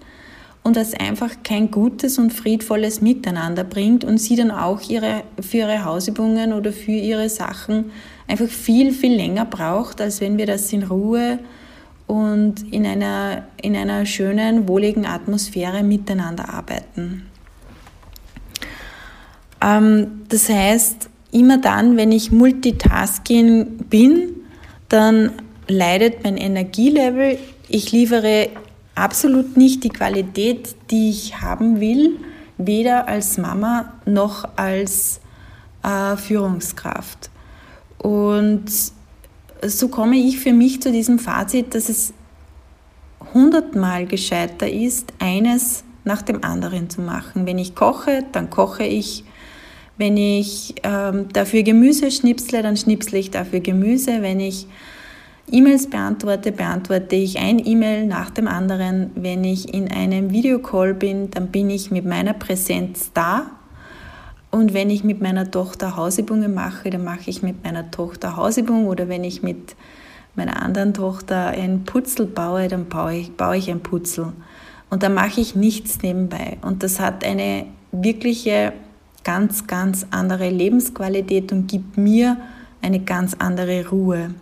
und 0.63 0.77
das 0.77 0.95
einfach 0.95 1.31
kein 1.43 1.71
gutes 1.71 2.19
und 2.19 2.33
friedvolles 2.33 3.03
Miteinander 3.03 3.65
bringt 3.65 4.03
und 4.03 4.19
sie 4.19 4.35
dann 4.35 4.51
auch 4.51 4.81
ihre, 4.89 5.23
für 5.41 5.59
ihre 5.59 5.85
Hausübungen 5.85 6.55
oder 6.55 6.73
für 6.73 6.93
ihre 6.93 7.29
Sachen 7.29 7.91
einfach 8.27 8.49
viel, 8.49 8.93
viel 8.93 9.15
länger 9.15 9.45
braucht, 9.45 10.01
als 10.01 10.23
wenn 10.23 10.39
wir 10.39 10.47
das 10.47 10.73
in 10.73 10.85
Ruhe 10.85 11.39
und 12.07 12.73
in 12.73 12.87
einer, 12.87 13.45
in 13.61 13.77
einer 13.77 14.05
schönen, 14.07 14.69
wohligen 14.69 15.07
Atmosphäre 15.07 15.83
miteinander 15.83 16.49
arbeiten. 16.49 17.31
Ähm, 19.61 20.23
das 20.29 20.49
heißt, 20.49 21.09
immer 21.33 21.59
dann, 21.59 21.97
wenn 21.97 22.13
ich 22.13 22.31
Multitasking 22.31 23.79
bin, 23.89 24.35
dann 24.89 25.33
leidet 25.67 26.23
mein 26.23 26.37
Energielevel. 26.37 27.39
Ich 27.69 27.91
liefere 27.91 28.51
absolut 28.95 29.57
nicht 29.57 29.83
die 29.85 29.89
Qualität, 29.89 30.77
die 30.91 31.11
ich 31.11 31.41
haben 31.41 31.81
will, 31.81 32.19
weder 32.59 33.09
als 33.09 33.39
Mama 33.39 33.95
noch 34.05 34.47
als 34.57 35.21
äh, 35.83 36.17
Führungskraft. 36.17 37.31
Und 37.99 38.65
so 39.69 39.89
komme 39.89 40.17
ich 40.17 40.39
für 40.39 40.53
mich 40.53 40.81
zu 40.83 40.93
diesem 40.93 41.19
Fazit, 41.19 41.75
dass 41.75 41.89
es 41.89 42.13
hundertmal 43.33 44.07
gescheiter 44.07 44.71
ist, 44.71 45.13
eines 45.19 45.85
nach 46.05 46.23
dem 46.23 46.45
anderen 46.45 46.91
zu 46.91 47.01
machen. 47.01 47.47
Wenn 47.47 47.59
ich 47.59 47.75
koche, 47.75 48.25
dann 48.33 48.51
koche 48.51 48.85
ich. 48.85 49.25
Wenn 49.97 50.17
ich 50.17 50.75
ähm, 50.83 51.29
dafür 51.33 51.63
Gemüse 51.63 52.11
schnipsle, 52.11 52.63
dann 52.63 52.77
schnipsle 52.77 53.19
ich 53.19 53.31
dafür 53.31 53.61
Gemüse. 53.61 54.23
Wenn 54.23 54.41
ich 54.41 54.67
E-Mails 55.51 55.89
beantworte, 55.89 56.53
beantworte 56.53 57.17
ich 57.17 57.39
ein 57.39 57.65
E-Mail 57.65 58.07
nach 58.07 58.31
dem 58.31 58.49
anderen. 58.49 59.11
Wenn 59.15 59.45
ich 59.45 59.73
in 59.73 59.91
einem 59.91 60.31
Videocall 60.31 60.95
bin, 60.95 61.31
dann 61.31 61.49
bin 61.49 61.71
ich 61.71 61.91
mit 61.91 62.05
meiner 62.05 62.33
Präsenz 62.33 63.11
da. 63.15 63.51
Und 64.55 64.73
wenn 64.73 64.89
ich 64.89 65.03
mit 65.03 65.21
meiner 65.21 65.51
Tochter 65.51 65.97
Hausübungen 65.97 66.55
mache, 66.55 66.89
dann 66.89 67.03
mache 67.03 67.29
ich 67.29 67.43
mit 67.43 67.65
meiner 67.65 67.91
Tochter 67.91 68.37
Hausübung. 68.37 68.87
Oder 68.87 69.09
wenn 69.09 69.25
ich 69.25 69.43
mit 69.43 69.75
meiner 70.37 70.63
anderen 70.63 70.95
Tochter 70.95 71.49
ein 71.49 71.83
Putzel 71.83 72.27
baue, 72.27 72.69
dann 72.69 72.89
baue 72.89 73.17
ich, 73.17 73.33
baue 73.33 73.57
ich 73.57 73.69
ein 73.69 73.81
Putzel. 73.81 74.33
Und 74.91 75.03
dann 75.03 75.13
mache 75.13 75.41
ich 75.41 75.57
nichts 75.57 76.03
nebenbei. 76.03 76.59
Und 76.63 76.85
das 76.85 77.01
hat 77.01 77.25
eine 77.25 77.67
wirkliche, 77.91 78.73
ganz, 79.25 79.67
ganz 79.67 80.07
andere 80.13 80.51
Lebensqualität 80.51 81.51
und 81.51 81.67
gibt 81.67 81.97
mir 81.97 82.37
eine 82.81 83.01
ganz 83.01 83.35
andere 83.37 83.89
Ruhe. 83.89 84.35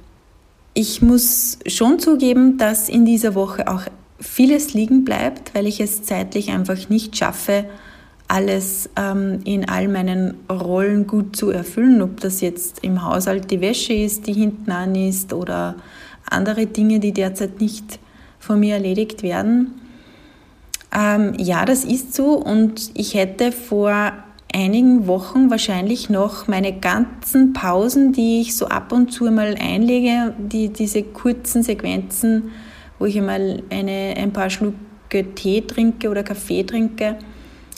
Ich 0.75 1.01
muss 1.01 1.59
schon 1.67 2.01
zugeben, 2.01 2.59
dass 2.59 2.91
in 2.91 3.07
dieser 3.07 3.35
Woche 3.35 3.67
auch 3.67 3.85
vieles 4.21 4.75
liegen 4.75 5.07
bleibt, 5.07 5.55
weil 5.55 5.67
ich 5.67 5.81
es 5.81 6.03
zeitlich 6.03 6.51
einfach 6.51 6.91
nicht 6.91 7.17
schaffe, 7.17 7.65
alles 8.33 8.89
ähm, 8.97 9.41
in 9.45 9.69
all 9.69 9.89
meinen 9.89 10.35
Rollen 10.51 11.07
gut 11.07 11.37
zu 11.37 11.51
erfüllen, 11.51 12.01
ob 12.01 12.19
das 12.21 12.41
jetzt 12.41 12.83
im 12.83 13.05
Haushalt 13.05 13.51
die 13.51 13.61
Wäsche 13.61 13.93
ist, 13.93 14.27
die 14.27 14.33
hinten 14.33 14.71
an 14.71 14.95
ist 14.95 15.35
oder 15.35 15.77
andere 16.31 16.65
Dinge, 16.65 16.99
die 16.99 17.13
derzeit 17.13 17.61
nicht 17.61 17.99
von 18.39 18.59
mir 18.59 18.77
erledigt 18.77 19.23
werden. 19.23 19.75
Ähm, 20.97 21.35
ja, 21.37 21.67
das 21.67 21.85
ist 21.85 22.15
so 22.15 22.33
und 22.33 22.91
ich 22.95 23.13
hätte 23.13 23.53
vor 23.53 24.13
einigen 24.55 25.07
Wochen 25.07 25.51
wahrscheinlich 25.51 26.09
noch 26.09 26.49
meine 26.49 26.73
ganzen 26.73 27.53
Pausen, 27.53 28.15
die 28.15 28.41
ich 28.41 28.57
so 28.57 28.67
ab 28.67 28.93
und 28.93 29.13
zu 29.13 29.25
mal 29.31 29.57
einlege, 29.61 30.35
die, 30.39 30.71
diese 30.71 31.03
kurzen 31.03 31.63
Sequenzen, 31.63 32.51
wo 32.99 33.05
ich 33.05 33.19
einmal 33.19 33.63
eine, 33.69 34.15
ein 34.17 34.33
paar 34.33 34.49
Schlucke 34.49 35.35
Tee 35.35 35.61
trinke 35.61 36.09
oder 36.09 36.23
Kaffee 36.23 36.63
trinke, 36.63 37.19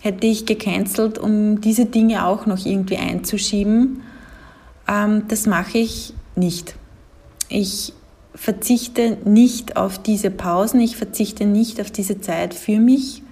hätte 0.04 0.26
ich 0.26 0.44
gecancelt, 0.44 1.16
um 1.16 1.62
diese 1.62 1.86
Dinge 1.86 2.26
auch 2.26 2.44
noch 2.44 2.66
irgendwie 2.66 2.98
einzuschieben. 2.98 4.02
Ähm, 4.86 5.22
das 5.28 5.46
mache 5.46 5.78
ich 5.78 6.12
nicht. 6.36 6.74
Ich 7.48 7.94
verzichte 8.34 9.16
nicht 9.24 9.78
auf 9.78 9.96
diese 9.98 10.30
Pausen, 10.30 10.80
ich 10.80 10.98
verzichte 10.98 11.46
nicht 11.46 11.80
auf 11.80 11.90
diese 11.90 12.20
Zeit 12.20 12.52
für 12.52 12.78
mich, 12.80 13.22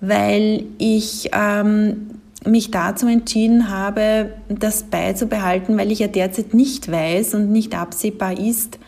weil 0.00 0.64
ich 0.78 1.30
ähm, 1.32 2.10
mich 2.44 2.72
dazu 2.72 3.06
entschieden 3.06 3.70
habe, 3.70 4.32
das 4.48 4.82
beizubehalten, 4.82 5.78
weil 5.78 5.92
ich 5.92 6.00
ja 6.00 6.08
derzeit 6.08 6.54
nicht 6.54 6.90
weiß 6.90 7.34
und 7.34 7.52
nicht 7.52 7.72
absehbar 7.72 8.36
ist, 8.36 8.80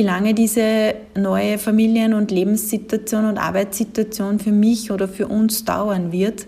wie 0.00 0.04
lange 0.04 0.32
diese 0.32 0.94
neue 1.14 1.58
Familien- 1.58 2.14
und 2.14 2.30
Lebenssituation 2.30 3.26
und 3.26 3.36
Arbeitssituation 3.36 4.38
für 4.38 4.50
mich 4.50 4.90
oder 4.90 5.06
für 5.06 5.28
uns 5.28 5.66
dauern 5.66 6.10
wird. 6.10 6.46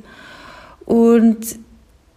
Und 0.86 1.58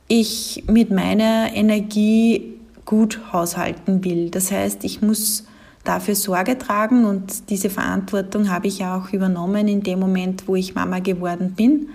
ich 0.08 0.64
mit 0.68 0.92
meiner 0.92 1.54
Energie 1.54 2.54
gut 2.86 3.20
haushalten 3.34 4.06
will. 4.06 4.30
Das 4.30 4.50
heißt, 4.50 4.86
ich 4.86 5.02
muss 5.02 5.46
dafür 5.84 6.16
Sorge 6.16 6.58
tragen 6.58 7.04
und 7.04 7.50
diese 7.50 7.70
Verantwortung 7.70 8.50
habe 8.50 8.68
ich 8.68 8.80
ja 8.80 8.98
auch 8.98 9.12
übernommen 9.12 9.68
in 9.68 9.84
dem 9.84 10.00
Moment, 10.00 10.48
wo 10.48 10.56
ich 10.56 10.74
Mama 10.74 11.00
geworden 11.00 11.52
bin 11.54 11.90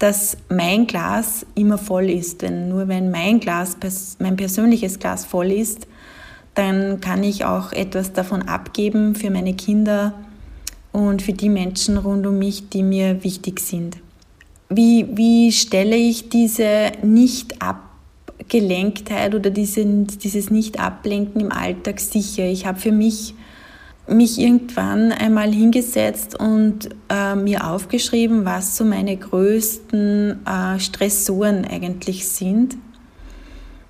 dass 0.00 0.36
mein 0.50 0.86
Glas 0.86 1.46
immer 1.54 1.78
voll 1.78 2.10
ist. 2.10 2.42
Denn 2.42 2.68
nur 2.68 2.88
wenn 2.88 3.10
mein 3.10 3.40
Glas, 3.40 3.78
mein 4.18 4.36
persönliches 4.36 4.98
Glas 4.98 5.24
voll 5.24 5.50
ist, 5.50 5.86
dann 6.54 7.00
kann 7.00 7.24
ich 7.24 7.44
auch 7.44 7.72
etwas 7.72 8.12
davon 8.12 8.42
abgeben 8.42 9.14
für 9.14 9.30
meine 9.30 9.54
Kinder 9.54 10.12
und 10.92 11.22
für 11.22 11.32
die 11.32 11.48
Menschen 11.48 11.96
rund 11.96 12.26
um 12.26 12.38
mich, 12.38 12.68
die 12.68 12.82
mir 12.82 13.24
wichtig 13.24 13.60
sind. 13.60 13.96
Wie, 14.68 15.06
wie 15.16 15.52
stelle 15.52 15.96
ich 15.96 16.28
diese 16.28 16.92
Nicht-Abgelenktheit 17.02 19.34
oder 19.34 19.48
diese, 19.50 19.84
dieses 19.84 20.50
Nicht-Ablenken 20.50 21.40
im 21.40 21.52
Alltag 21.52 22.00
sicher? 22.00 22.44
Ich 22.44 22.66
habe 22.66 22.78
für 22.78 22.92
mich 22.92 23.34
mich 24.06 24.38
irgendwann 24.38 25.12
einmal 25.12 25.50
hingesetzt 25.52 26.38
und 26.38 26.90
äh, 27.08 27.34
mir 27.34 27.66
aufgeschrieben, 27.66 28.44
was 28.44 28.76
so 28.76 28.84
meine 28.84 29.16
größten 29.16 30.44
äh, 30.44 30.78
Stressoren 30.78 31.64
eigentlich 31.64 32.28
sind. 32.28 32.76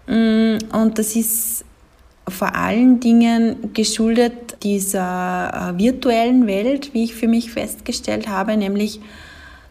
Mm, 0.06 0.59
und 0.73 0.99
das 0.99 1.16
ist 1.16 1.64
vor 2.28 2.54
allen 2.54 3.00
Dingen 3.00 3.73
geschuldet 3.75 4.62
dieser 4.62 5.75
äh, 5.75 5.78
virtuellen 5.78 6.47
Welt, 6.47 6.95
wie 6.95 7.04
ich 7.04 7.14
für 7.14 7.28
mich 7.28 7.52
festgestellt 7.52 8.28
habe, 8.28 8.57
nämlich 8.57 9.00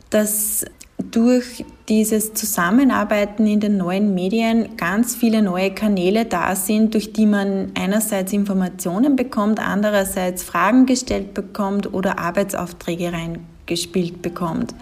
dass 0.10 0.66
durch 1.00 1.66
dieses 1.90 2.34
Zusammenarbeiten 2.34 3.48
in 3.48 3.60
den 3.60 3.78
neuen 3.78 4.14
Medien 4.14 4.78
ganz 4.78 5.16
viele 5.16 5.42
neue 5.42 5.72
Kanäle 5.72 6.26
da 6.26 6.56
sind, 6.56 6.94
durch 6.94 7.14
die 7.14 7.26
man 7.26 7.72
einerseits 7.74 8.32
Informationen 8.32 9.16
bekommt, 9.16 9.60
andererseits 9.60 10.44
Fragen 10.44 10.86
gestellt 10.86 11.34
bekommt 11.34 11.94
oder 11.94 12.20
Arbeitsaufträge 12.20 13.12
reingespielt 13.12 14.22
bekommt. 14.22 14.76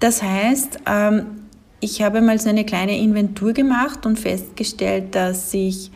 Das 0.00 0.22
heißt, 0.22 0.80
ähm, 0.86 1.26
ich 1.80 2.02
habe 2.02 2.20
mal 2.20 2.38
so 2.40 2.48
eine 2.48 2.64
kleine 2.64 2.98
Inventur 2.98 3.52
gemacht 3.52 4.04
und 4.04 4.18
festgestellt, 4.18 5.14
dass 5.14 5.54
ich 5.54 5.90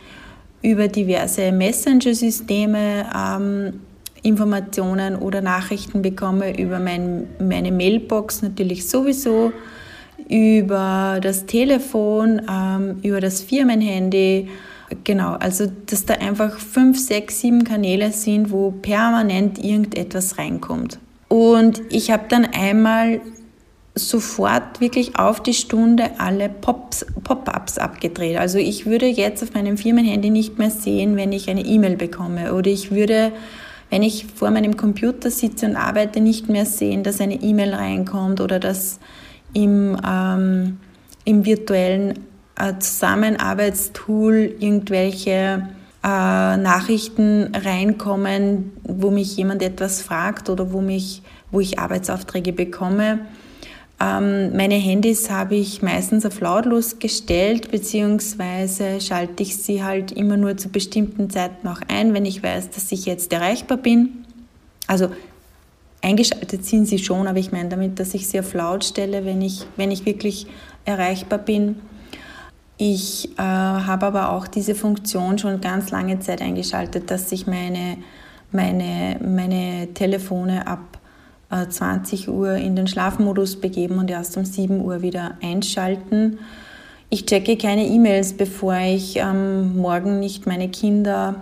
über 0.63 0.87
diverse 0.87 1.51
Messenger-Systeme 1.51 3.05
ähm, 3.15 3.81
Informationen 4.23 5.17
oder 5.17 5.41
Nachrichten 5.41 6.01
bekomme, 6.01 6.57
über 6.57 6.79
mein, 6.79 7.27
meine 7.39 7.71
Mailbox 7.71 8.41
natürlich 8.41 8.87
sowieso, 8.89 9.51
über 10.29 11.19
das 11.21 11.45
Telefon, 11.45 12.41
ähm, 12.49 12.99
über 13.03 13.19
das 13.19 13.41
Firmenhandy. 13.41 14.47
Genau, 15.03 15.33
also 15.33 15.65
dass 15.85 16.05
da 16.05 16.15
einfach 16.15 16.57
fünf, 16.57 16.97
sechs, 16.97 17.41
sieben 17.41 17.65
Kanäle 17.65 18.11
sind, 18.11 18.51
wo 18.51 18.71
permanent 18.71 19.61
irgendetwas 19.61 20.37
reinkommt. 20.37 20.99
Und 21.27 21.81
ich 21.89 22.11
habe 22.11 22.23
dann 22.29 22.45
einmal 22.45 23.19
sofort 23.95 24.81
wirklich 24.81 25.17
auf 25.17 25.41
die 25.41 25.53
Stunde 25.53 26.11
alle 26.17 26.49
Pop-ups 26.49 27.77
abgedreht. 27.77 28.37
Also 28.37 28.57
ich 28.57 28.85
würde 28.85 29.05
jetzt 29.05 29.43
auf 29.43 29.53
meinem 29.53 29.77
Firmenhandy 29.77 30.31
nicht 30.31 30.57
mehr 30.57 30.71
sehen, 30.71 31.15
wenn 31.15 31.31
ich 31.31 31.49
eine 31.49 31.63
E-Mail 31.63 31.95
bekomme. 31.95 32.53
Oder 32.55 32.71
ich 32.71 32.89
würde, 32.89 33.31
wenn 33.91 34.01
ich 34.01 34.25
vor 34.33 34.49
meinem 34.49 34.77
Computer 34.77 35.29
sitze 35.29 35.67
und 35.67 35.75
arbeite, 35.75 36.21
nicht 36.21 36.49
mehr 36.49 36.65
sehen, 36.65 37.03
dass 37.03 37.21
eine 37.21 37.35
E-Mail 37.35 37.75
reinkommt 37.75 38.41
oder 38.41 38.59
dass 38.59 38.99
im, 39.53 39.95
ähm, 40.03 40.79
im 41.25 41.45
virtuellen 41.45 42.25
äh, 42.55 42.73
Zusammenarbeitstool 42.79 44.55
irgendwelche 44.59 45.67
äh, 46.03 46.07
Nachrichten 46.57 47.53
reinkommen, 47.53 48.71
wo 48.81 49.11
mich 49.11 49.37
jemand 49.37 49.61
etwas 49.61 50.01
fragt 50.01 50.49
oder 50.49 50.73
wo, 50.73 50.81
mich, 50.81 51.21
wo 51.51 51.59
ich 51.59 51.77
Arbeitsaufträge 51.77 52.53
bekomme 52.53 53.19
meine 53.99 54.75
Handys 54.75 55.29
habe 55.29 55.55
ich 55.55 55.81
meistens 55.81 56.25
auf 56.25 56.41
lautlos 56.41 56.99
gestellt, 56.99 57.71
beziehungsweise 57.71 58.99
schalte 58.99 59.43
ich 59.43 59.57
sie 59.57 59.83
halt 59.83 60.11
immer 60.11 60.35
nur 60.35 60.57
zu 60.57 60.69
bestimmten 60.69 61.29
Zeiten 61.29 61.67
auch 61.67 61.79
ein, 61.87 62.13
wenn 62.13 62.25
ich 62.25 62.43
weiß, 62.43 62.71
dass 62.71 62.91
ich 62.91 63.05
jetzt 63.05 63.31
erreichbar 63.31 63.77
bin. 63.77 64.25
Also 64.87 65.09
eingeschaltet 66.01 66.65
sind 66.65 66.87
sie 66.87 66.99
schon, 66.99 67.27
aber 67.27 67.39
ich 67.39 67.51
meine 67.51 67.69
damit, 67.69 67.99
dass 67.99 68.13
ich 68.13 68.27
sie 68.27 68.39
auf 68.39 68.53
laut 68.53 68.83
stelle, 68.83 69.25
wenn 69.25 69.41
ich, 69.41 69.65
wenn 69.77 69.89
ich 69.89 70.05
wirklich 70.05 70.47
erreichbar 70.83 71.39
bin. 71.39 71.77
Ich 72.77 73.29
äh, 73.37 73.41
habe 73.41 74.07
aber 74.07 74.31
auch 74.31 74.47
diese 74.47 74.75
Funktion 74.75 75.37
schon 75.37 75.61
ganz 75.61 75.91
lange 75.91 76.19
Zeit 76.19 76.41
eingeschaltet, 76.41 77.09
dass 77.09 77.31
ich 77.31 77.47
meine, 77.47 77.97
meine, 78.51 79.17
meine 79.23 79.93
Telefone 79.93 80.67
ab 80.67 80.99
20 81.69 82.27
äh, 82.27 82.31
Uhr 82.31 82.55
in 82.55 82.75
den 82.75 82.87
Schlafmodus 82.87 83.57
begeben 83.57 83.97
und 83.97 84.09
erst 84.09 84.37
um 84.37 84.45
7 84.45 84.81
Uhr 84.81 85.01
wieder 85.01 85.37
einschalten. 85.41 86.39
Ich 87.09 87.25
checke 87.25 87.57
keine 87.57 87.85
E-Mails, 87.85 88.33
bevor 88.33 88.75
ich 88.75 89.17
ähm, 89.17 89.77
morgen 89.77 90.19
nicht 90.19 90.47
meine 90.47 90.69
Kinder 90.69 91.35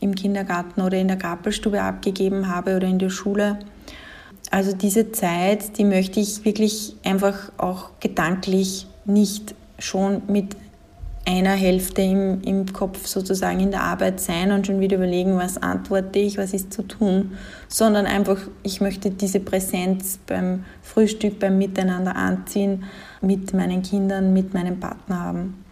im 0.00 0.14
Kindergarten 0.14 0.82
oder 0.82 0.98
in 0.98 1.08
der 1.08 1.16
Gabelstube 1.16 1.82
abgegeben 1.82 2.48
habe 2.48 2.76
oder 2.76 2.86
in 2.86 2.98
der 2.98 3.10
Schule. 3.10 3.58
Also 4.50 4.72
diese 4.72 5.10
Zeit, 5.12 5.78
die 5.78 5.84
möchte 5.84 6.20
ich 6.20 6.44
wirklich 6.44 6.94
einfach 7.04 7.50
auch 7.58 7.90
gedanklich 8.00 8.86
nicht 9.04 9.54
schon 9.78 10.22
mit 10.28 10.56
einer 11.26 11.54
Hälfte 11.54 12.02
im, 12.02 12.40
im 12.42 12.72
Kopf 12.72 13.06
sozusagen 13.06 13.58
in 13.58 13.72
der 13.72 13.82
Arbeit 13.82 14.20
sein 14.20 14.52
und 14.52 14.66
schon 14.66 14.80
wieder 14.80 14.96
überlegen, 14.96 15.36
was 15.36 15.58
antworte 15.58 16.20
ich, 16.20 16.38
was 16.38 16.54
ist 16.54 16.72
zu 16.72 16.82
tun, 16.82 17.32
sondern 17.68 18.06
einfach, 18.06 18.38
ich 18.62 18.80
möchte 18.80 19.10
diese 19.10 19.40
Präsenz 19.40 20.20
beim 20.26 20.64
Frühstück, 20.82 21.40
beim 21.40 21.58
Miteinander 21.58 22.14
anziehen, 22.14 22.84
mit 23.20 23.52
meinen 23.52 23.82
Kindern, 23.82 24.32
mit 24.32 24.54
meinem 24.54 24.78
Partner 24.78 25.20
haben. 25.20 25.64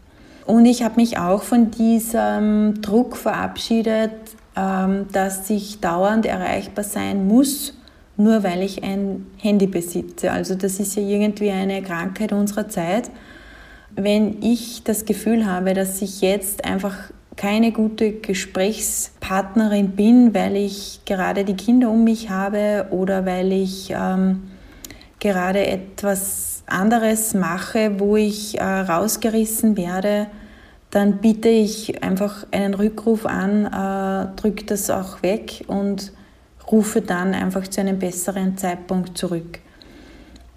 Und 0.45 0.67
ich 0.67 0.83
habe 0.83 0.97
mich 0.97 1.19
auch 1.19 1.43
von 1.43 1.71
diesem 1.71 2.83
Druck 2.83 3.17
verabschiedet, 3.17 4.11
ähm, 4.57 5.07
dass 5.13 5.49
ich 5.51 5.81
dauernd 5.81 6.27
erreichbar 6.27 6.85
sein 6.85 7.29
muss, 7.29 7.75
nur 8.17 8.43
weil 8.43 8.63
ich 8.63 8.83
ein 8.83 9.27
Handy 9.39 9.67
besitze. 9.67 10.33
Also 10.33 10.57
das 10.57 10.81
ist 10.81 10.97
ja 10.97 11.03
irgendwie 11.03 11.51
eine 11.51 11.81
Krankheit 11.83 12.33
unserer 12.33 12.69
Zeit 12.69 13.11
wenn 13.97 14.43
ich 14.43 14.83
das 14.85 15.05
Gefühl 15.05 15.47
habe, 15.47 15.75
dass 15.75 16.03
ich 16.03 16.21
jetzt 16.21 16.65
einfach 16.65 16.95
keine 17.37 17.73
gute 17.73 18.13
Gesprächspartnerin 18.13 19.91
bin, 19.91 20.35
weil 20.35 20.57
ich 20.57 21.01
gerade 21.05 21.45
die 21.45 21.57
Kinder 21.57 21.91
um 21.91 22.05
mich 22.05 22.31
habe 22.31 22.87
oder 22.91 23.27
weil 23.27 23.53
ich 23.53 23.91
ähm, 23.91 24.51
gerade 25.19 25.67
etwas 25.67 26.63
anderes 26.67 27.35
mache, 27.35 27.99
wo 27.99 28.17
ich 28.17 28.59
äh, 28.59 28.63
rausgerissen 28.63 29.77
werde, 29.77 30.29
dann 30.91 31.19
biete 31.19 31.49
ich 31.49 32.03
einfach 32.05 32.47
einen 32.53 32.75
Rückruf 32.75 33.27
an, 33.27 33.67
äh, 33.67 34.41
drücke 34.41 34.65
das 34.65 34.91
auch 34.91 35.23
weg 35.23 35.65
und 35.67 36.13
rufe 36.71 37.01
dann 37.01 37.35
einfach 37.35 37.67
zu 37.67 37.81
einem 37.81 37.99
besseren 37.99 38.57
Zeitpunkt 38.57 39.19
zurück. 39.19 39.59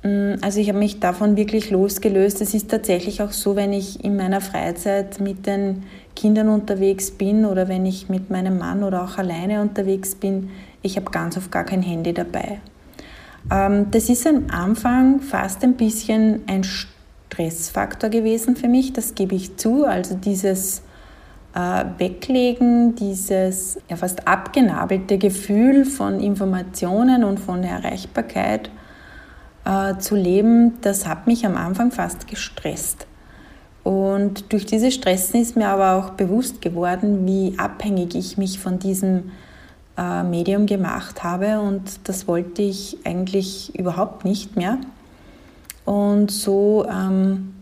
Mm, 0.03 0.35
also 0.41 0.59
ich 0.59 0.69
habe 0.69 0.79
mich 0.79 0.99
davon 0.99 1.37
wirklich 1.37 1.69
losgelöst. 1.69 2.41
Es 2.41 2.53
ist 2.53 2.69
tatsächlich 2.69 3.21
auch 3.21 3.31
so, 3.31 3.55
wenn 3.55 3.73
ich 3.73 4.03
in 4.03 4.15
meiner 4.15 4.41
Freizeit 4.41 5.19
mit 5.19 5.45
den 5.45 5.83
Kindern 6.15 6.49
unterwegs 6.49 7.11
bin 7.11 7.45
oder 7.45 7.67
wenn 7.67 7.85
ich 7.85 8.09
mit 8.09 8.29
meinem 8.29 8.57
Mann 8.57 8.83
oder 8.83 9.03
auch 9.03 9.17
alleine 9.17 9.61
unterwegs 9.61 10.15
bin, 10.15 10.49
ich 10.81 10.95
habe 10.95 11.11
ganz 11.11 11.37
oft 11.37 11.51
gar 11.51 11.63
kein 11.63 11.81
Handy 11.81 12.13
dabei. 12.13 12.59
Ähm, 13.51 13.91
das 13.91 14.09
ist 14.09 14.27
am 14.27 14.47
Anfang 14.49 15.21
fast 15.21 15.63
ein 15.63 15.75
bisschen 15.75 16.41
ein 16.47 16.63
Stressfaktor 16.63 18.09
gewesen 18.09 18.55
für 18.55 18.67
mich, 18.67 18.93
das 18.93 19.15
gebe 19.15 19.35
ich 19.35 19.57
zu. 19.57 19.85
Also 19.85 20.15
dieses 20.15 20.81
äh, 21.53 21.85
Weglegen, 21.97 22.95
dieses 22.95 23.79
ja, 23.89 23.95
fast 23.95 24.27
abgenabelte 24.27 25.17
Gefühl 25.17 25.85
von 25.85 26.19
Informationen 26.19 27.23
und 27.23 27.39
von 27.39 27.63
Erreichbarkeit 27.63 28.69
äh, 29.67 29.97
zu 29.99 30.15
leben, 30.15 30.79
das 30.81 31.05
hat 31.05 31.27
mich 31.27 31.45
am 31.45 31.57
Anfang 31.57 31.91
fast 31.91 32.27
gestresst. 32.27 33.05
Und 33.83 34.51
durch 34.51 34.65
diese 34.65 34.91
Stressen 34.91 35.41
ist 35.41 35.55
mir 35.55 35.67
aber 35.67 35.93
auch 35.93 36.11
bewusst 36.11 36.61
geworden, 36.61 37.25
wie 37.25 37.53
abhängig 37.57 38.15
ich 38.15 38.37
mich 38.37 38.59
von 38.59 38.79
diesem 38.79 39.31
äh, 39.97 40.23
Medium 40.23 40.65
gemacht 40.65 41.23
habe 41.23 41.59
und 41.59 42.07
das 42.07 42.27
wollte 42.27 42.61
ich 42.61 42.97
eigentlich 43.05 43.77
überhaupt 43.77 44.25
nicht 44.25 44.55
mehr. 44.55 44.77
Und 45.85 46.31
so 46.31 46.85
ähm, 46.89 47.53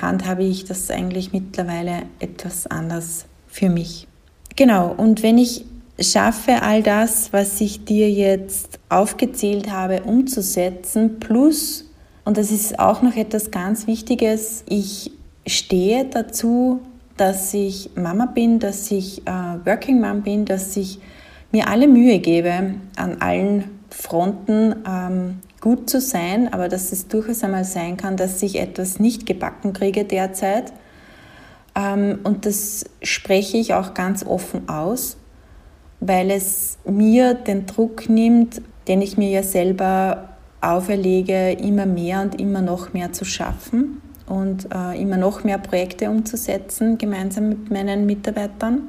handhabe 0.00 0.44
ich 0.44 0.64
das 0.64 0.90
eigentlich 0.90 1.32
mittlerweile 1.32 2.02
etwas 2.20 2.66
anders 2.66 3.26
für 3.48 3.68
mich. 3.68 4.06
Genau, 4.54 4.94
und 4.96 5.22
wenn 5.22 5.38
ich 5.38 5.64
schaffe 6.00 6.62
all 6.62 6.82
das, 6.82 7.32
was 7.32 7.60
ich 7.60 7.84
dir 7.84 8.10
jetzt 8.10 8.78
aufgezählt 8.88 9.70
habe, 9.70 10.02
umzusetzen. 10.02 11.18
Plus, 11.20 11.90
und 12.24 12.36
das 12.36 12.50
ist 12.50 12.78
auch 12.78 13.02
noch 13.02 13.16
etwas 13.16 13.50
ganz 13.50 13.86
Wichtiges, 13.86 14.64
ich 14.68 15.12
stehe 15.46 16.04
dazu, 16.04 16.80
dass 17.16 17.54
ich 17.54 17.90
Mama 17.94 18.26
bin, 18.26 18.58
dass 18.58 18.90
ich 18.90 19.26
äh, 19.26 19.30
Working 19.30 20.00
Mom 20.00 20.22
bin, 20.22 20.44
dass 20.44 20.76
ich 20.76 20.98
mir 21.50 21.68
alle 21.68 21.88
Mühe 21.88 22.18
gebe, 22.18 22.74
an 22.96 23.16
allen 23.20 23.64
Fronten 23.88 24.74
ähm, 24.86 25.40
gut 25.62 25.88
zu 25.88 26.00
sein, 26.00 26.52
aber 26.52 26.68
dass 26.68 26.92
es 26.92 27.08
durchaus 27.08 27.42
einmal 27.42 27.64
sein 27.64 27.96
kann, 27.96 28.18
dass 28.18 28.42
ich 28.42 28.58
etwas 28.58 29.00
nicht 29.00 29.24
gebacken 29.24 29.72
kriege 29.72 30.04
derzeit. 30.04 30.72
Ähm, 31.74 32.18
und 32.24 32.44
das 32.44 32.84
spreche 33.02 33.56
ich 33.56 33.72
auch 33.72 33.94
ganz 33.94 34.26
offen 34.26 34.68
aus 34.68 35.16
weil 36.00 36.30
es 36.30 36.78
mir 36.84 37.34
den 37.34 37.66
Druck 37.66 38.08
nimmt, 38.08 38.60
den 38.88 39.02
ich 39.02 39.16
mir 39.16 39.30
ja 39.30 39.42
selber 39.42 40.30
auferlege, 40.60 41.52
immer 41.52 41.86
mehr 41.86 42.22
und 42.22 42.40
immer 42.40 42.62
noch 42.62 42.92
mehr 42.92 43.12
zu 43.12 43.24
schaffen 43.24 44.00
und 44.26 44.68
äh, 44.74 45.00
immer 45.00 45.16
noch 45.16 45.44
mehr 45.44 45.58
Projekte 45.58 46.10
umzusetzen, 46.10 46.98
gemeinsam 46.98 47.48
mit 47.48 47.70
meinen 47.70 48.06
Mitarbeitern. 48.06 48.88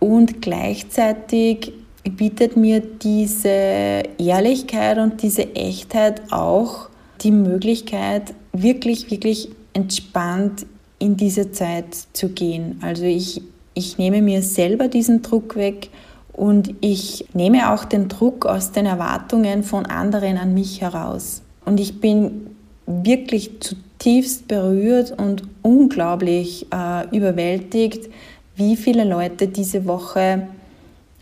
Und 0.00 0.42
gleichzeitig 0.42 1.72
bietet 2.02 2.56
mir 2.56 2.80
diese 2.80 4.02
Ehrlichkeit 4.18 4.98
und 4.98 5.22
diese 5.22 5.54
Echtheit 5.54 6.22
auch 6.30 6.88
die 7.22 7.30
Möglichkeit, 7.30 8.34
wirklich, 8.52 9.10
wirklich 9.10 9.48
entspannt 9.72 10.66
in 10.98 11.16
diese 11.16 11.52
Zeit 11.52 11.94
zu 12.12 12.30
gehen. 12.30 12.78
Also 12.82 13.04
ich 13.04 13.42
ich 13.74 13.98
nehme 13.98 14.22
mir 14.22 14.42
selber 14.42 14.88
diesen 14.88 15.22
Druck 15.22 15.56
weg 15.56 15.90
und 16.32 16.74
ich 16.80 17.26
nehme 17.34 17.72
auch 17.72 17.84
den 17.84 18.08
Druck 18.08 18.46
aus 18.46 18.72
den 18.72 18.86
Erwartungen 18.86 19.62
von 19.62 19.86
anderen 19.86 20.36
an 20.36 20.54
mich 20.54 20.80
heraus. 20.80 21.42
Und 21.64 21.78
ich 21.78 22.00
bin 22.00 22.48
wirklich 22.86 23.60
zutiefst 23.60 24.48
berührt 24.48 25.12
und 25.16 25.44
unglaublich 25.62 26.66
äh, 26.72 27.16
überwältigt, 27.16 28.10
wie 28.56 28.76
viele 28.76 29.04
Leute 29.04 29.48
diese 29.48 29.86
Woche 29.86 30.48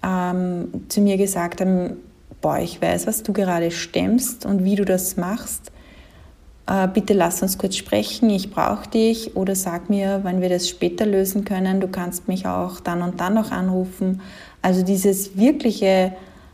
ähm, 0.05 0.69
zu 0.88 1.01
mir 1.01 1.17
gesagt 1.17 1.61
haben, 1.61 1.97
boah, 2.41 2.59
ich 2.59 2.83
weiß, 2.83 3.07
was 3.07 3.23
du 3.23 3.33
gerade 3.33 3.71
stemmst 3.71 4.45
und 4.45 4.65
wie 4.65 4.75
du 4.75 4.85
das 4.85 5.17
machst. 5.17 5.71
Äh, 6.66 6.88
bitte 6.88 7.14
lass 7.14 7.42
uns 7.42 7.59
kurz 7.59 7.77
sprechen, 7.77 8.31
ich 8.31 8.51
brauche 8.51 8.88
dich 8.88 9.37
oder 9.37 9.55
sag 9.55 9.90
mir, 9.90 10.20
wann 10.22 10.40
wir 10.40 10.48
das 10.48 10.68
später 10.68 11.07
lösen 11.07 11.44
können, 11.44 11.81
du 11.81 11.88
kannst 11.88 12.29
mich 12.29 12.46
auch 12.46 12.81
dann 12.81 13.03
und 13.03 13.20
dann 13.20 13.35
noch 13.35 13.51
anrufen. 13.51 14.20
Also 14.62 14.85
dieses 14.85 15.37
wirkliche 15.37 16.12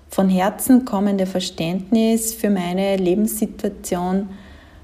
von 0.09 0.31
Herzen 0.31 0.85
kommende 0.85 1.27
Verständnis 1.27 2.33
für 2.33 2.49
meine 2.49 2.97
Lebenssituation, 2.97 4.29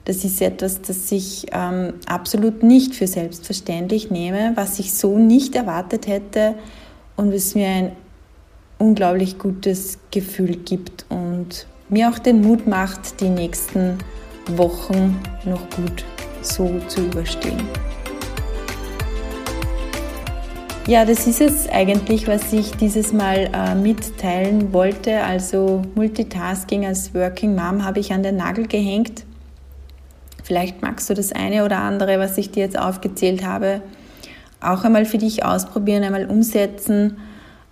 das 0.04 0.22
ist 0.22 0.42
etwas, 0.42 0.82
das 0.82 1.10
ich 1.10 1.46
ähm, 1.52 1.94
absolut 2.04 2.62
nicht 2.62 2.94
für 2.94 3.06
selbstverständlich 3.06 4.10
nehme, 4.10 4.52
was 4.54 4.78
ich 4.78 4.92
so 4.92 5.18
nicht 5.18 5.54
erwartet 5.54 6.06
hätte 6.06 6.54
und 7.16 7.32
was 7.32 7.54
mir 7.54 7.68
ein 7.68 7.92
unglaublich 8.78 9.38
gutes 9.38 9.98
Gefühl 10.10 10.56
gibt 10.56 11.06
und 11.08 11.66
mir 11.88 12.10
auch 12.10 12.18
den 12.18 12.42
Mut 12.42 12.66
macht, 12.66 13.20
die 13.20 13.30
nächsten 13.30 13.98
Wochen 14.50 15.20
noch 15.44 15.68
gut 15.70 16.04
so 16.42 16.78
zu 16.88 17.06
überstehen. 17.06 17.62
Ja, 20.86 21.06
das 21.06 21.26
ist 21.26 21.40
es 21.40 21.66
eigentlich, 21.70 22.28
was 22.28 22.52
ich 22.52 22.72
dieses 22.72 23.14
Mal 23.14 23.48
äh, 23.54 23.74
mitteilen 23.74 24.74
wollte. 24.74 25.22
Also 25.22 25.80
Multitasking 25.94 26.84
als 26.84 27.14
Working 27.14 27.54
Mom 27.54 27.86
habe 27.86 28.00
ich 28.00 28.12
an 28.12 28.22
den 28.22 28.36
Nagel 28.36 28.66
gehängt. 28.66 29.24
Vielleicht 30.42 30.82
magst 30.82 31.08
du 31.08 31.14
das 31.14 31.32
eine 31.32 31.64
oder 31.64 31.78
andere, 31.78 32.18
was 32.18 32.36
ich 32.36 32.50
dir 32.50 32.64
jetzt 32.64 32.78
aufgezählt 32.78 33.46
habe, 33.46 33.80
auch 34.60 34.84
einmal 34.84 35.06
für 35.06 35.16
dich 35.16 35.42
ausprobieren, 35.42 36.04
einmal 36.04 36.26
umsetzen. 36.26 37.16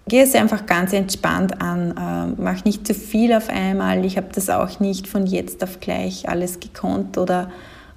Geh 0.08 0.20
es 0.20 0.34
einfach 0.34 0.66
ganz 0.66 0.92
entspannt 0.92 1.60
an. 1.60 1.92
Äh, 1.92 2.40
mach 2.42 2.64
nicht 2.64 2.86
zu 2.86 2.94
viel 2.94 3.32
auf 3.32 3.48
einmal. 3.48 4.04
Ich 4.04 4.16
habe 4.16 4.28
das 4.34 4.50
auch 4.50 4.80
nicht 4.80 5.06
von 5.06 5.26
jetzt 5.26 5.62
auf 5.62 5.80
gleich 5.80 6.28
alles 6.28 6.58
gekonnt 6.60 7.18
oder 7.18 7.50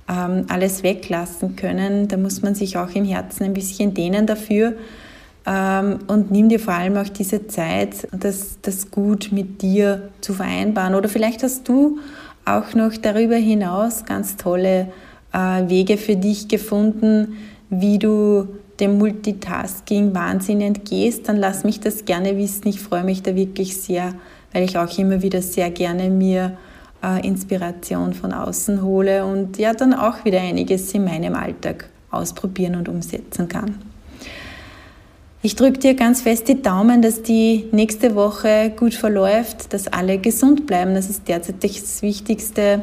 ähm, 0.07 0.45
alles 0.49 0.83
weglassen 0.83 1.55
können. 1.55 2.07
Da 2.07 2.17
muss 2.17 2.41
man 2.41 2.53
sich 2.53 2.77
auch 2.77 2.89
im 2.93 3.05
Herzen 3.05 3.43
ein 3.43 3.53
bisschen 3.53 3.93
dehnen 3.93 4.27
dafür. 4.27 4.73
Ähm, 5.47 5.99
und 6.07 6.31
nimm 6.31 6.49
dir 6.49 6.59
vor 6.59 6.73
allem 6.73 6.97
auch 6.97 7.09
diese 7.09 7.47
Zeit, 7.47 8.07
das, 8.11 8.59
das 8.61 8.91
gut 8.91 9.29
mit 9.31 9.61
dir 9.61 10.09
zu 10.21 10.33
vereinbaren. 10.33 10.95
Oder 10.95 11.09
vielleicht 11.09 11.41
hast 11.41 11.67
du 11.67 11.99
auch 12.45 12.75
noch 12.75 12.95
darüber 12.97 13.35
hinaus 13.35 14.05
ganz 14.05 14.37
tolle 14.37 14.91
äh, 15.33 15.37
Wege 15.67 15.97
für 15.97 16.15
dich 16.15 16.47
gefunden, 16.47 17.37
wie 17.69 17.97
du 17.97 18.47
dem 18.79 18.97
Multitasking-Wahnsinn 18.97 20.61
entgehst, 20.61 21.27
dann 21.27 21.37
lass 21.37 21.63
mich 21.63 21.79
das 21.79 22.05
gerne 22.05 22.37
wissen. 22.37 22.67
Ich 22.67 22.81
freue 22.81 23.03
mich 23.03 23.21
da 23.21 23.35
wirklich 23.35 23.77
sehr, 23.77 24.13
weil 24.53 24.63
ich 24.63 24.77
auch 24.77 24.97
immer 24.97 25.21
wieder 25.21 25.41
sehr 25.41 25.69
gerne 25.71 26.09
mir 26.09 26.57
äh, 27.03 27.25
Inspiration 27.25 28.13
von 28.13 28.33
außen 28.33 28.81
hole 28.81 29.25
und 29.25 29.57
ja 29.57 29.73
dann 29.73 29.93
auch 29.93 30.25
wieder 30.25 30.41
einiges 30.41 30.93
in 30.93 31.05
meinem 31.05 31.35
Alltag 31.35 31.89
ausprobieren 32.11 32.75
und 32.75 32.89
umsetzen 32.89 33.47
kann. 33.47 33.75
Ich 35.41 35.55
drücke 35.55 35.77
dir 35.77 35.93
ganz 35.93 36.21
fest 36.21 36.47
die 36.47 36.59
Daumen, 36.59 37.03
dass 37.03 37.21
die 37.21 37.67
nächste 37.71 38.15
Woche 38.15 38.73
gut 38.75 38.95
verläuft, 38.95 39.73
dass 39.73 39.87
alle 39.87 40.17
gesund 40.17 40.65
bleiben. 40.65 40.95
Das 40.95 41.07
ist 41.07 41.27
derzeit 41.27 41.63
das 41.63 42.01
Wichtigste. 42.01 42.81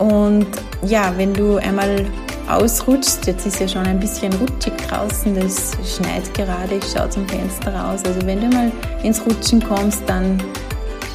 Und 0.00 0.48
ja, 0.84 1.14
wenn 1.16 1.32
du 1.32 1.56
einmal 1.58 2.04
ausrutscht, 2.48 3.26
jetzt 3.26 3.46
ist 3.46 3.60
ja 3.60 3.68
schon 3.68 3.86
ein 3.86 3.98
bisschen 3.98 4.32
rutschig 4.34 4.76
draußen, 4.88 5.34
das 5.34 5.72
schneit 5.84 6.32
gerade, 6.34 6.76
ich 6.76 6.84
schaue 6.92 7.10
zum 7.10 7.28
Fenster 7.28 7.74
raus. 7.74 8.00
Also 8.04 8.26
wenn 8.26 8.40
du 8.40 8.48
mal 8.48 8.70
ins 9.02 9.24
Rutschen 9.24 9.62
kommst, 9.62 10.02
dann 10.06 10.42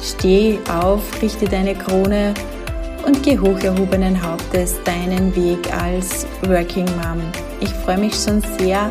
steh 0.02 0.58
auf, 0.68 1.02
richte 1.22 1.46
deine 1.46 1.74
Krone 1.74 2.34
und 3.06 3.22
geh 3.22 3.38
hoch 3.38 3.58
erhobenen 3.60 4.20
Hauptes 4.22 4.76
deinen 4.84 5.34
Weg 5.34 5.72
als 5.74 6.26
Working 6.42 6.86
Mom. 6.96 7.22
Ich 7.60 7.70
freue 7.70 7.98
mich 7.98 8.14
schon 8.14 8.42
sehr 8.58 8.88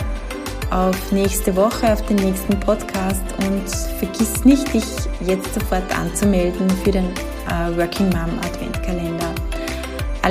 auf 0.71 1.11
nächste 1.11 1.55
Woche, 1.55 1.91
auf 1.91 2.05
den 2.05 2.17
nächsten 2.17 2.59
Podcast 2.59 3.23
und 3.39 3.69
vergiss 3.99 4.43
nicht, 4.45 4.73
dich 4.73 4.85
jetzt 5.25 5.53
sofort 5.53 5.83
anzumelden 5.97 6.69
für 6.83 6.91
den 6.91 7.05
äh, 7.05 7.77
Working 7.77 8.09
Mom 8.09 8.39
Adventkalender. 8.39 9.20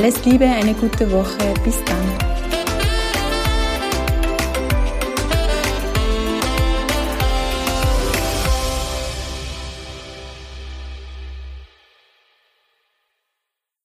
Alles 0.02 0.24
Liebe, 0.24 0.46
eine 0.46 0.72
gute 0.72 1.12
Woche, 1.12 1.36
bis 1.62 1.76
dann. 1.84 2.39